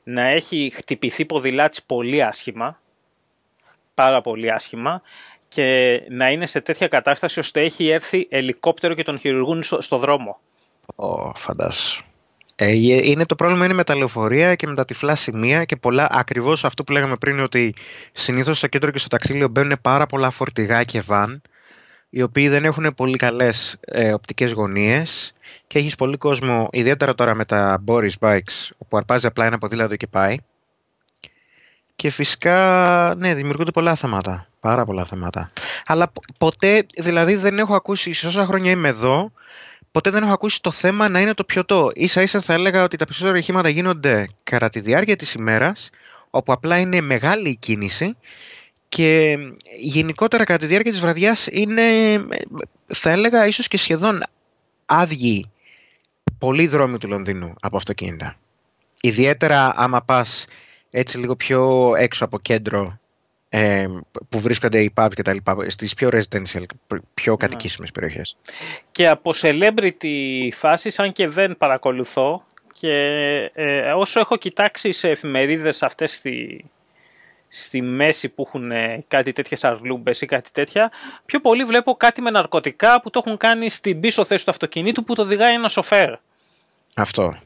να 0.04 0.28
έχει 0.28 0.72
χτυπηθεί 0.76 1.26
ποδηλάτης 1.26 1.84
πολύ 1.84 2.24
άσχημα, 2.24 2.80
πάρα 3.94 4.22
πολύ 4.22 4.52
άσχημα, 4.52 5.02
και 5.48 6.02
να 6.10 6.32
είναι 6.32 6.46
σε 6.46 6.62
τέτοια 6.62 6.88
κατάσταση 6.88 7.40
ώστε 7.40 7.62
έχει 7.62 7.88
έρθει 7.88 8.28
ελικόπτερο 8.30 8.94
και 8.94 9.04
τον 9.04 9.20
χειρουργούν 9.20 9.64
στο 9.64 9.98
δρόμο. 9.98 10.40
Ω, 10.96 11.36
φαντάσου. 11.36 12.04
Ε, 12.56 12.72
είναι 13.10 13.26
το 13.26 13.36
πρόβλημα 13.36 13.66
είναι 13.66 13.74
με 13.74 13.84
τα 13.84 13.96
λεωφορεία 13.96 14.56
και 14.56 14.68
με 14.68 14.76
τα 14.76 14.86
τυφλά 14.86 15.16
σημεία 15.16 15.64
και 15.64 15.76
πολλά, 15.76 16.08
ακριβώς 16.12 16.66
αυτό 16.66 16.84
που 16.84 16.92
λέγαμε 16.92 17.16
πριν 17.16 17.40
ότι 17.40 17.74
συνήθως 18.12 18.58
στο 18.58 18.68
κέντρο 18.68 18.92
και 18.92 18.98
στο 18.98 19.08
ταξίλιο 19.08 19.48
μπαίνουν 19.48 19.78
πάρα 19.82 20.06
πολλά 20.06 20.30
φορτηγά 20.30 20.84
και 20.84 21.02
βαν 21.02 21.42
οι 22.10 22.22
οποίοι 22.22 22.50
δεν 22.50 22.66
έχουν 22.66 22.94
πολύ 22.96 23.18
καλές 23.18 23.78
ε, 23.82 24.14
οπτικές 24.14 24.52
γωνίες 24.52 25.34
και 25.68 25.80
έχεις 25.80 25.96
πολύ 25.96 26.18
κόσμο, 26.18 26.68
ιδιαίτερα 26.72 27.16
τώρα 27.16 27.36
με 27.36 27.46
τα 27.46 27.84
Boris 27.88 28.12
Bikes 28.20 28.70
όπου 28.78 28.98
αρπάζει 28.98 29.28
απλά 29.28 29.46
ένα 29.46 29.58
ποδήλατο 29.58 29.96
και 29.96 30.08
πάει 30.08 30.38
Και 31.96 32.10
φυσικά, 32.10 33.14
ναι, 33.18 33.34
δημιουργούνται 33.34 33.72
πολλά 33.72 33.96
θέματα. 33.96 34.48
Πάρα 34.60 34.86
πολλά 34.86 35.06
θέματα. 35.06 35.50
Αλλά 35.86 36.12
ποτέ, 36.38 36.86
δηλαδή 36.98 37.36
δεν 37.36 37.60
έχω 37.60 37.76
ακούσει, 37.76 38.14
σε 38.14 38.28
όσα 38.28 38.46
χρόνια 38.46 38.72
είμαι 38.72 38.88
εδώ, 38.88 39.32
ποτέ 39.94 40.10
δεν 40.10 40.24
έχω 40.24 40.34
ακούσει 40.34 40.62
το 40.62 40.72
θέμα 40.72 41.10
να 41.10 41.20
είναι 41.20 41.34
το 41.34 41.44
πιωτό. 41.44 41.92
Ίσα 41.94 42.22
ίσα 42.22 42.42
θα 42.42 42.54
έλεγα 42.54 42.84
ότι 42.84 42.98
τα 42.98 43.06
περισσότερα 43.06 43.38
ηχήματα 43.38 43.70
γίνονται 43.70 44.28
κατά 44.44 44.70
τη 44.70 44.80
διάρκεια 44.80 45.16
της 45.16 45.34
ημέρας, 45.34 45.90
όπου 46.30 46.52
απλά 46.52 46.78
είναι 46.78 47.02
μεγάλη 47.02 47.50
η 47.50 47.56
κίνηση 47.56 48.18
και 48.90 49.38
γενικότερα 49.80 50.44
κατά 50.44 50.60
τη 50.60 50.66
διάρκεια 50.66 50.92
της 50.92 51.02
βραδιάς 51.02 51.48
είναι, 51.48 51.84
θα 52.86 53.10
έλεγα, 53.10 53.48
ίσως 53.48 53.68
και 53.68 53.78
σχεδόν 53.78 54.24
άδειοι 54.86 55.52
πολλοί 56.38 56.68
δρόμοι 56.68 56.98
του 56.98 57.08
Λονδίνου 57.08 57.54
από 57.62 57.78
αυτοκίνητα. 57.78 58.38
Ιδιαίτερα 59.02 59.74
άμα 59.76 60.02
πας 60.02 60.46
έτσι 60.90 61.18
λίγο 61.18 61.36
πιο 61.36 61.94
έξω 61.98 62.26
από 62.26 62.40
κέντρο 62.40 63.00
ε, 63.56 63.88
που 64.30 64.40
βρίσκονται 64.40 64.80
οι 64.80 64.94
pubs 64.96 65.12
και 65.16 65.22
τα 65.22 65.34
λοιπά, 65.34 65.58
στις 65.68 65.94
πιο 65.94 66.10
residential, 66.12 66.64
πιο 67.14 67.32
ναι. 67.32 67.38
κατοικήσιμες 67.38 67.92
περιοχές. 67.92 68.38
Και 68.92 69.10
από 69.10 69.32
celebrity 69.36 70.48
φάσεις, 70.54 71.00
αν 71.00 71.14
και 71.14 71.28
δεν 71.28 71.58
παρακολουθώ, 71.58 72.46
και 72.80 72.92
ε, 73.54 73.94
όσο 73.94 74.20
έχω 74.20 74.36
κοιτάξει 74.36 74.92
σε 74.92 75.10
εφημερίδες 75.10 75.84
αυτές 75.84 76.16
στη, 76.16 76.66
στη 77.48 77.82
μέση 77.82 78.30
που 78.30 78.44
έχουν 78.48 78.72
ε, 78.72 79.04
κάτι 79.08 79.34
τέτοιες 79.34 79.64
αρλούμπες 79.64 80.22
ή 80.22 80.26
κάτι 80.26 80.52
τέτοια, 80.52 80.92
πιο 81.26 81.40
πολύ 81.40 81.64
βλέπω 81.64 81.96
κάτι 81.96 82.22
με 82.22 82.30
ναρκωτικά 82.30 83.02
που 83.02 83.10
το 83.10 83.22
έχουν 83.26 83.38
κάνει 83.38 83.70
στην 83.70 84.00
πίσω 84.00 84.26
θέση 84.26 84.46
του 84.46 84.52
αυτοκινήτου 84.52 85.04
που 85.04 85.16
το 85.16 85.22
οδηγάει 85.22 85.54
ένα 85.54 85.70
σοφέρ. 85.70 86.16
Αυτό. 86.96 87.38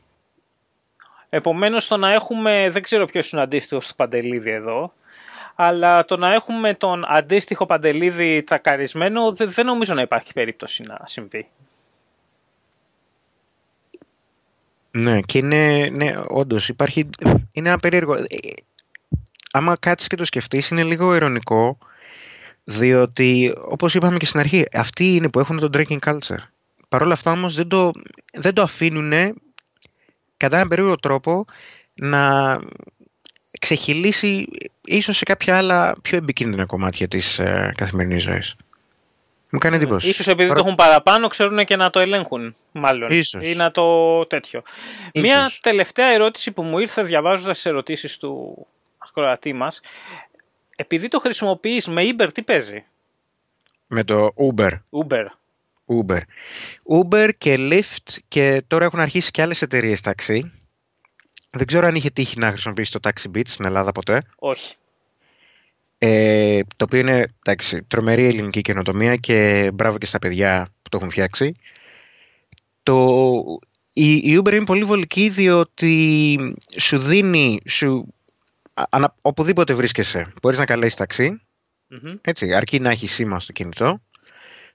Επομένως 1.30 1.88
το 1.88 1.98
να 1.98 2.13
έχουμε, 2.13 2.70
δεν 2.70 2.82
ξέρω 2.82 3.06
ποιος 3.06 3.32
είναι 3.32 3.41
ο 3.41 3.43
αντίστοιχος 3.43 3.88
του 3.88 3.96
Παντελίδη 3.96 4.52
εδώ, 4.52 4.91
αλλά 5.60 6.06
το 6.06 6.17
να 6.17 6.34
έχουμε 6.34 6.74
τον 6.74 7.04
αντίστοιχο 7.08 7.65
Παντελίδη 7.65 8.43
τρακαρισμένο 8.43 9.32
δεν, 9.32 9.52
δεν 9.52 9.65
νομίζω 9.65 9.93
να 9.93 10.02
υπάρχει 10.02 10.34
περίπτωση 10.34 10.84
να 10.84 11.00
συμβεί. 11.06 11.48
Ναι, 14.91 15.22
και 15.22 15.38
είναι, 15.38 15.89
ναι, 15.91 16.13
όντως 16.28 16.70
υπάρχει, 16.70 17.10
είναι 17.52 17.70
ένα 17.70 17.80
περίεργο. 17.80 18.13
Ε, 18.13 18.24
άμα 19.52 19.76
κάτσεις 19.80 20.08
και 20.08 20.15
το 20.15 20.26
σκεφτείς, 20.26 20.70
είναι 20.70 20.84
λίγο 20.84 21.15
ειρωνικό, 21.15 21.78
διότι, 22.63 23.54
όπως 23.58 23.96
είπαμε 23.96 24.17
και 24.17 24.26
στην 24.26 24.39
αρχή, 24.39 24.65
αυτοί 24.74 25.15
είναι 25.15 25.30
που 25.30 25.39
έχουν 25.39 25.60
τον 25.60 25.70
drinking 25.74 26.00
culture. 26.00 26.41
Παρ' 26.89 27.02
όλα 27.02 27.13
αυτά 27.13 27.32
όμως 27.32 27.56
δεν 27.56 27.67
το, 27.67 27.91
δεν 28.34 28.54
το 28.54 28.62
αφήνουν 28.62 29.12
κατά 30.38 30.56
έναν 30.56 30.67
περίεργο 30.67 30.96
τρόπο 30.96 31.46
να 31.93 32.54
ξεχυλήσει 33.60 34.48
ίσως 34.86 35.17
σε 35.17 35.24
κάποια 35.24 35.58
άλλα 35.58 35.96
πιο 36.02 36.17
επικίνδυνα 36.17 36.65
κομμάτια 36.65 37.08
της 37.08 37.39
ε, 37.39 37.74
καθημερινής 37.78 38.24
ζωής. 38.24 38.56
Μου 39.50 39.60
κάνει 39.60 39.76
εντύπωση. 39.76 40.10
Ίσως 40.10 40.28
επειδή 40.28 40.54
το 40.54 40.56
έχουν 40.58 40.76
παραπάνω 40.76 41.28
ξέρουν 41.28 41.65
και 41.65 41.76
να 41.76 41.89
το 41.89 42.00
ελέγχουν 42.00 42.56
μάλλον. 42.72 43.10
Ίσως. 43.12 43.46
Ή 43.46 43.56
να 43.56 43.72
το 43.72 44.24
τέτοιο. 44.24 44.62
Μία 45.13 45.52
τελευταία 45.62 46.08
ερώτηση 46.08 46.52
που 46.52 46.63
μου 46.63 46.80
ήρθε 46.80 47.02
διαβάζοντας 47.04 47.56
τις 47.56 47.65
ερωτήσεις 47.65 48.17
του 48.17 48.65
ακροατή 48.98 49.54
μας. 49.54 49.82
Επειδή 50.76 51.08
το 51.08 51.20
χρησιμοποιείς 51.20 51.88
με 51.88 52.02
Uber 52.12 52.28
τι 52.34 52.41
παίζει; 52.41 52.84
Με 53.88 54.04
το 54.04 54.30
Uber. 54.36 54.72
Uber. 54.89 55.26
Uber. 55.88 56.20
Uber 57.02 57.30
και 57.38 57.56
Lyft 57.60 58.17
και 58.28 58.63
τώρα 58.67 58.86
έχουν 58.86 59.00
αρχίσει 59.00 59.32
και 59.32 59.41
άλλες 59.41 59.62
εταιρείες 59.62 60.02
ταξί. 60.02 60.52
Δεν 61.58 61.67
ξέρω 61.67 61.88
αν 61.88 61.96
είχε 61.96 62.10
τύχει 62.10 62.39
να 62.39 62.50
χρησιμοποιήσει 62.50 62.91
το 62.91 63.00
Taxi 63.04 63.38
Beat 63.38 63.48
στην 63.48 63.65
Ελλάδα 63.65 63.91
ποτέ. 63.91 64.22
Όχι. 64.36 64.76
Ε, 65.98 66.60
το 66.76 66.86
οποίο 66.86 67.00
είναι 67.00 67.28
εντάξει, 67.43 67.84
τρομερή 67.84 68.26
ελληνική 68.26 68.62
καινοτομία 68.62 69.15
και 69.15 69.70
μπράβο 69.74 69.98
και 69.98 70.06
στα 70.06 70.20
παιδιά 70.20 70.67
που 70.82 70.89
το 70.89 70.98
έχουν 70.98 71.10
φτιάξει. 71.10 71.54
Το, 72.84 73.60
η, 73.93 74.13
η 74.13 74.39
Uber 74.39 74.54
είναι 74.54 74.65
πολύ 74.65 74.84
βολική 74.84 75.30
διότι 75.30 76.38
σου 76.78 76.98
δίνει, 76.98 77.60
σου, 77.67 78.13
ανα, 78.89 79.15
οπουδήποτε 79.22 79.74
βρίσκεσαι, 79.74 80.34
μπορείς 80.41 80.58
να 80.58 80.65
καλέσεις 80.65 80.96
έτσι, 82.22 82.54
αρκεί 82.54 82.80
να 82.80 82.89
έχεις 82.89 83.13
σήμα 83.13 83.39
στο 83.39 83.52
κινητό 83.52 84.02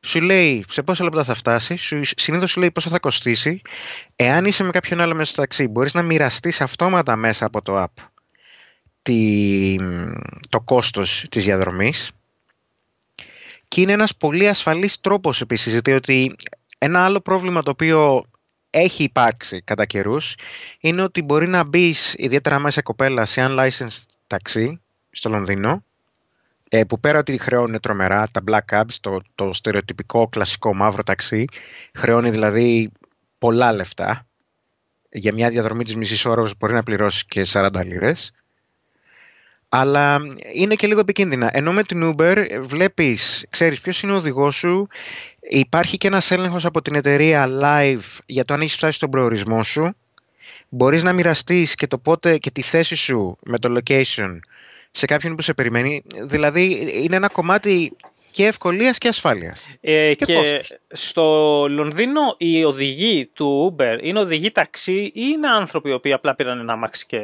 σου 0.04 0.20
λέει 0.20 0.64
σε 0.68 0.82
πόσα 0.82 1.04
λεπτά 1.04 1.24
θα 1.24 1.34
φτάσει, 1.34 1.76
σου, 1.76 2.00
συνήθως 2.04 2.50
σου 2.50 2.60
λέει 2.60 2.70
πόσο 2.70 2.90
θα 2.90 2.98
κοστίσει. 2.98 3.62
Εάν 4.16 4.44
είσαι 4.44 4.64
με 4.64 4.70
κάποιον 4.70 5.00
άλλο 5.00 5.14
μέσα 5.14 5.30
στο 5.30 5.40
ταξί, 5.40 5.68
μπορείς 5.68 5.94
να 5.94 6.02
μοιραστείς 6.02 6.60
αυτόματα 6.60 7.16
μέσα 7.16 7.46
από 7.46 7.62
το 7.62 7.82
app 7.82 8.04
τη, 9.02 9.76
το 10.48 10.60
κόστος 10.60 11.24
της 11.30 11.44
διαδρομής. 11.44 12.10
Και 13.68 13.80
είναι 13.80 13.92
ένας 13.92 14.16
πολύ 14.16 14.48
ασφαλής 14.48 15.00
τρόπος 15.00 15.40
επίσης, 15.40 15.80
διότι 15.80 16.34
ένα 16.78 17.04
άλλο 17.04 17.20
πρόβλημα 17.20 17.62
το 17.62 17.70
οποίο 17.70 18.24
έχει 18.70 19.02
υπάρξει 19.02 19.62
κατά 19.62 19.84
καιρούς 19.84 20.34
είναι 20.80 21.02
ότι 21.02 21.22
μπορεί 21.22 21.48
να 21.48 21.64
μπεις 21.64 22.14
ιδιαίτερα 22.18 22.58
μέσα 22.58 22.82
κοπέλα 22.82 23.26
σε 23.26 23.46
unlicensed 23.48 24.02
ταξί 24.26 24.80
στο 25.10 25.28
Λονδίνο 25.28 25.84
ε, 26.74 26.84
που 26.84 27.00
πέρα 27.00 27.18
ότι 27.18 27.38
χρεώνουν 27.38 27.80
τρομερά 27.80 28.28
τα 28.30 28.40
black 28.46 28.74
cabs, 28.74 28.94
το, 29.00 29.20
το 29.34 29.52
στερεοτυπικό 29.52 30.28
κλασικό 30.28 30.74
μαύρο 30.74 31.02
ταξί, 31.02 31.44
χρεώνει 31.94 32.30
δηλαδή 32.30 32.90
πολλά 33.38 33.72
λεφτά. 33.72 34.26
Για 35.10 35.32
μια 35.32 35.48
διαδρομή 35.48 35.84
της 35.84 35.96
μισής 35.96 36.24
ώρας 36.24 36.52
μπορεί 36.58 36.72
να 36.72 36.82
πληρώσεις 36.82 37.24
και 37.24 37.46
40 37.52 37.68
λίρες. 37.84 38.32
Αλλά 39.68 40.18
είναι 40.52 40.74
και 40.74 40.86
λίγο 40.86 41.00
επικίνδυνα. 41.00 41.50
Ενώ 41.52 41.72
με 41.72 41.82
την 41.82 42.14
Uber 42.14 42.46
βλέπεις, 42.60 43.46
ξέρεις 43.50 43.80
ποιος 43.80 44.02
είναι 44.02 44.12
ο 44.12 44.16
οδηγός 44.16 44.54
σου, 44.54 44.88
υπάρχει 45.40 45.96
και 45.96 46.06
ένας 46.06 46.30
έλεγχος 46.30 46.64
από 46.64 46.82
την 46.82 46.94
εταιρεία 46.94 47.48
live 47.62 48.18
για 48.26 48.44
το 48.44 48.54
αν 48.54 48.60
έχεις 48.60 48.74
φτάσει 48.74 48.96
στον 48.96 49.10
προορισμό 49.10 49.62
σου. 49.62 49.94
Μπορείς 50.68 51.02
να 51.02 51.12
μοιραστείς 51.12 51.74
και 51.74 51.86
το 51.86 51.98
πότε 51.98 52.38
και 52.38 52.50
τη 52.50 52.62
θέση 52.62 52.96
σου 52.96 53.36
με 53.44 53.58
το 53.58 53.78
location 53.78 54.38
σε 54.92 55.06
κάποιον 55.06 55.36
που 55.36 55.42
σε 55.42 55.54
περιμένει. 55.54 56.02
Δηλαδή 56.22 56.92
είναι 57.02 57.16
ένα 57.16 57.28
κομμάτι 57.28 57.96
και 58.30 58.46
ευκολίας 58.46 58.98
και 58.98 59.08
ασφάλειας. 59.08 59.66
Ε, 59.80 60.14
και, 60.14 60.64
στο 60.88 61.66
Λονδίνο 61.68 62.20
οι 62.38 62.64
οδηγοί 62.64 63.30
του 63.34 63.76
Uber 63.78 63.98
είναι 64.02 64.18
οδηγοί 64.18 64.50
ταξί 64.50 65.00
ή 65.02 65.12
είναι 65.14 65.48
άνθρωποι 65.48 65.88
οι 65.88 65.92
οποίοι 65.92 66.12
απλά 66.12 66.34
πήραν 66.34 66.58
ένα 66.58 66.76
μάξι 66.76 67.06
και... 67.06 67.20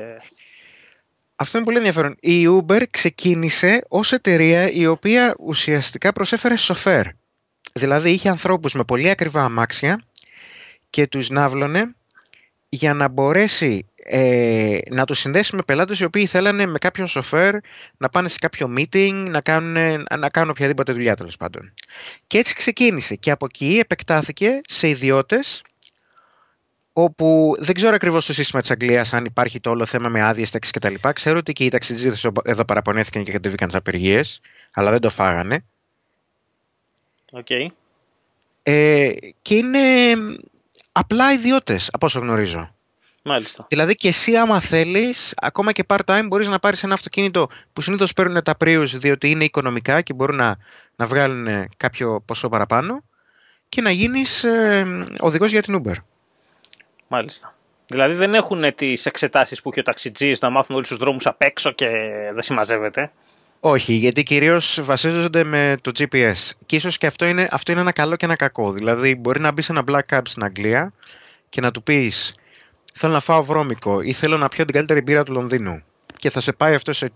Αυτό 1.37 1.57
είναι 1.57 1.67
πολύ 1.67 1.79
ενδιαφέρον. 1.79 2.17
Η 2.21 2.47
Uber 2.49 2.83
ξεκίνησε 2.91 3.85
ως 3.89 4.13
εταιρεία 4.13 4.71
η 4.71 4.87
οποία 4.87 5.35
ουσιαστικά 5.39 6.13
προσέφερε 6.13 6.57
σοφέρ. 6.57 7.07
Δηλαδή 7.75 8.11
είχε 8.11 8.29
ανθρώπους 8.29 8.73
με 8.75 8.85
πολύ 8.85 9.11
ακριβά 9.11 9.45
αμάξια 9.45 10.03
και 10.91 11.07
τους 11.07 11.31
ναύλωνε 11.31 11.95
για 12.69 12.95
να 12.95 13.09
μπορέσει 13.09 13.87
ε, 14.05 14.79
να 14.91 15.05
το 15.05 15.15
συνδέσει 15.15 15.57
με 15.57 15.63
πελάτες 15.67 16.01
οι 16.01 16.05
οποίοι 16.05 16.27
θέλανε 16.27 16.67
με 16.67 16.79
κάποιο 16.79 17.07
σοφέρ 17.07 17.55
να 17.97 18.09
πάνε 18.09 18.29
σε 18.29 18.37
κάποιο 18.41 18.75
meeting, 18.77 19.27
να 19.29 19.41
κάνουν, 19.41 20.05
να 20.19 20.29
κάνουν 20.29 20.51
οποιαδήποτε 20.51 20.93
δουλειά 20.93 21.17
τέλος 21.17 21.37
πάντων. 21.37 21.75
Και 22.27 22.39
έτσι 22.39 22.55
ξεκίνησε 22.55 23.15
και 23.15 23.31
από 23.31 23.45
εκεί 23.45 23.79
επεκτάθηκε 23.79 24.61
σε 24.69 24.89
ιδιώτες 24.89 25.63
όπου 26.93 27.55
δεν 27.59 27.75
ξέρω 27.75 27.95
ακριβώς 27.95 28.27
το 28.27 28.33
σύστημα 28.33 28.61
της 28.61 28.71
Αγγλίας 28.71 29.13
αν 29.13 29.25
υπάρχει 29.25 29.61
το 29.61 29.71
όλο 29.71 29.87
θέμα 29.87 30.09
με 30.09 30.23
άδειες 30.23 30.51
ταξί 30.51 30.71
κτλ. 30.73 30.95
Ξέρω 31.13 31.39
ότι 31.39 31.53
και 31.53 31.65
οι 31.65 31.69
ταξιτζίδες 31.69 32.31
εδώ 32.45 32.65
παραπονέθηκαν 32.65 33.25
και 33.25 33.33
κατεβήκαν 33.33 33.69
τις 33.69 33.77
απεργίες, 33.77 34.41
αλλά 34.73 34.91
δεν 34.91 35.01
το 35.01 35.11
φάγανε. 35.11 35.65
Okay. 37.33 37.67
Ε, 38.63 39.13
και 39.43 39.55
είναι 39.55 40.15
απλά 40.99 41.33
ιδιώτες, 41.33 41.91
από 41.93 42.07
όσο 42.07 42.19
γνωρίζω. 42.19 42.75
Μάλιστα. 43.23 43.67
Δηλαδή 43.69 43.95
και 43.95 44.09
εσύ 44.09 44.37
άμα 44.37 44.61
θέλεις, 44.61 45.35
ακόμα 45.37 45.73
και 45.73 45.85
part-time 45.87 46.25
μπορείς 46.29 46.49
να 46.49 46.59
πάρεις 46.59 46.83
ένα 46.83 46.95
αυτοκίνητο 46.95 47.49
που 47.73 47.81
συνήθως 47.81 48.13
παίρνουν 48.13 48.43
τα 48.43 48.57
πρίους 48.57 48.99
διότι 48.99 49.31
είναι 49.31 49.45
οικονομικά 49.45 50.01
και 50.01 50.13
μπορούν 50.13 50.37
να, 50.37 50.57
να 50.97 51.07
βγάλουν 51.07 51.69
κάποιο 51.77 52.23
ποσό 52.25 52.49
παραπάνω 52.49 53.05
και 53.69 53.81
να 53.81 53.91
γίνεις 53.91 54.45
ε, 54.45 55.05
οδηγός 55.21 55.51
για 55.51 55.63
την 55.63 55.83
Uber. 55.83 55.95
Μάλιστα. 57.09 57.55
Δηλαδή 57.87 58.15
δεν 58.15 58.35
έχουν 58.35 58.75
τις 58.75 59.07
εξετάσεις 59.07 59.63
που 59.63 59.69
έχει 59.71 59.81
ο 59.81 59.83
ταξιτζής 59.83 60.41
να 60.41 60.51
μάθουν 60.51 60.75
όλους 60.77 60.89
τους 60.89 60.97
δρόμους 60.97 61.27
απ' 61.27 61.43
έξω 61.43 61.73
και 61.73 61.89
δεν 62.33 62.43
συμμαζεύεται. 62.43 63.11
Όχι, 63.61 63.93
γιατί 63.93 64.23
κυρίως 64.23 64.81
βασίζονται 64.83 65.45
με 65.45 65.77
το 65.81 65.91
GPS. 65.99 66.51
Και 66.67 66.77
ίσως 66.77 66.99
και 66.99 67.07
αυτό 67.07 67.27
είναι, 67.27 67.49
αυτό 67.51 67.73
είναι 67.73 67.81
ένα 67.81 67.93
καλό 67.93 68.17
και 68.17 68.25
ένα 68.25 68.37
κακό. 68.37 68.73
Δηλαδή, 68.73 69.15
μπορεί 69.15 69.41
να 69.41 69.53
μπει 69.53 69.63
σε 69.63 69.73
ένα 69.73 69.85
black 69.89 70.17
cab 70.17 70.21
στην 70.25 70.45
Αγγλία 70.45 70.93
και 71.49 71.61
να 71.61 71.71
του 71.71 71.83
πεις 71.83 72.35
Θέλω 73.01 73.13
να 73.13 73.21
φάω 73.21 73.45
βρώμικο 73.45 74.01
ή 74.01 74.13
θέλω 74.13 74.37
να 74.37 74.49
πιω 74.49 74.65
την 74.65 74.75
καλύτερη 74.75 75.01
μπύρα 75.01 75.23
του 75.23 75.33
Λονδίνου. 75.33 75.83
Και 76.17 76.31
θα 76.31 76.41
σε 76.41 76.53
πάει 76.53 76.75
αυτό 76.75 76.93
σε 76.93 77.11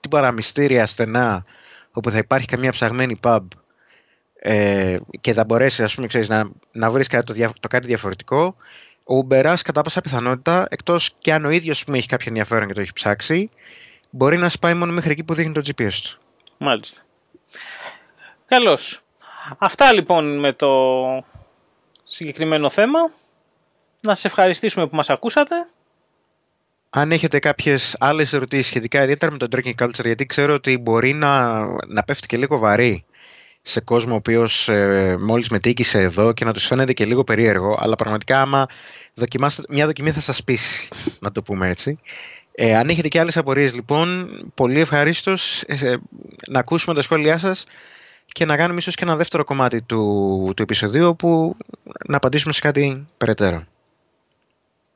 την 0.00 0.10
παραμυστήρια 0.10 0.86
στενά, 0.86 1.44
όπου 1.92 2.10
θα 2.10 2.18
υπάρχει 2.18 2.46
καμία 2.46 2.72
ψαγμένη 2.72 3.18
pub 3.22 3.40
ε, 4.38 4.96
και 5.20 5.32
θα 5.32 5.44
μπορέσει 5.44 5.82
ας 5.82 5.94
πούμε, 5.94 6.06
ξέρεις, 6.06 6.28
να, 6.28 6.50
να 6.72 6.90
βρεις 6.90 7.06
κάτι, 7.06 7.40
το, 7.40 7.52
το 7.60 7.68
κάτι 7.68 7.86
διαφορετικό. 7.86 8.56
Ο 9.04 9.26
Uber 9.28 9.54
κατά 9.62 9.82
πάσα 9.82 10.00
πιθανότητα, 10.00 10.66
εκτός 10.70 11.14
και 11.18 11.32
αν 11.32 11.44
ο 11.44 11.50
ίδιος 11.50 11.84
έχει 11.92 12.08
κάποιο 12.08 12.26
ενδιαφέρον 12.28 12.66
και 12.66 12.74
το 12.74 12.80
έχει 12.80 12.92
ψάξει, 12.92 13.48
μπορεί 14.12 14.36
να 14.36 14.48
σπάει 14.48 14.74
μόνο 14.74 14.92
μέχρι 14.92 15.10
εκεί 15.10 15.24
που 15.24 15.34
δείχνει 15.34 15.52
το 15.52 15.60
GPS 15.64 15.92
του. 15.92 16.18
Μάλιστα. 16.58 17.00
Καλώς. 18.46 19.00
Αυτά 19.58 19.92
λοιπόν 19.92 20.38
με 20.38 20.52
το 20.52 20.68
συγκεκριμένο 22.04 22.70
θέμα. 22.70 22.98
Να 24.00 24.14
σας 24.14 24.24
ευχαριστήσουμε 24.24 24.86
που 24.86 24.96
μας 24.96 25.10
ακούσατε. 25.10 25.54
Αν 26.90 27.12
έχετε 27.12 27.38
κάποιες 27.38 27.96
άλλες 27.98 28.32
ερωτήσεις 28.32 28.66
σχετικά 28.66 29.02
ιδιαίτερα 29.02 29.32
με 29.32 29.38
το 29.38 29.46
drinking 29.50 29.84
culture, 29.84 30.04
γιατί 30.04 30.26
ξέρω 30.26 30.54
ότι 30.54 30.78
μπορεί 30.78 31.12
να, 31.12 31.62
να 31.86 32.02
πέφτει 32.02 32.26
και 32.26 32.36
λίγο 32.36 32.58
βαρύ 32.58 33.04
σε 33.62 33.80
κόσμο 33.80 34.12
ο 34.12 34.16
οποίος 34.16 34.68
ε, 34.68 35.16
μόλις 35.20 35.48
μετήκησε 35.48 36.00
εδώ 36.00 36.32
και 36.32 36.44
να 36.44 36.52
τους 36.52 36.66
φαίνεται 36.66 36.92
και 36.92 37.04
λίγο 37.04 37.24
περίεργο, 37.24 37.76
αλλά 37.80 37.96
πραγματικά 37.96 38.40
άμα 38.40 38.66
δοκιμάσετε, 39.14 39.74
μια 39.74 39.86
δοκιμή 39.86 40.10
θα 40.10 40.20
σας 40.20 40.44
πείσει, 40.44 40.88
να 41.20 41.32
το 41.32 41.42
πούμε 41.42 41.68
έτσι. 41.68 41.98
Ε, 42.54 42.76
αν 42.76 42.88
έχετε 42.88 43.08
και 43.08 43.20
άλλες 43.20 43.36
απορίες 43.36 43.74
λοιπόν, 43.74 44.28
πολύ 44.54 44.80
ευχαρίστως 44.80 45.62
ε, 45.62 45.96
να 46.50 46.58
ακούσουμε 46.58 46.94
τα 46.94 47.02
σχόλιά 47.02 47.38
σας 47.38 47.64
και 48.26 48.44
να 48.44 48.56
κάνουμε 48.56 48.78
ίσως 48.78 48.94
και 48.94 49.04
ένα 49.04 49.16
δεύτερο 49.16 49.44
κομμάτι 49.44 49.82
του, 49.82 50.52
του 50.56 50.62
επεισοδίου 50.62 51.06
όπου 51.08 51.56
να 52.06 52.16
απαντήσουμε 52.16 52.52
σε 52.52 52.60
κάτι 52.60 53.06
περαιτέρω. 53.16 53.64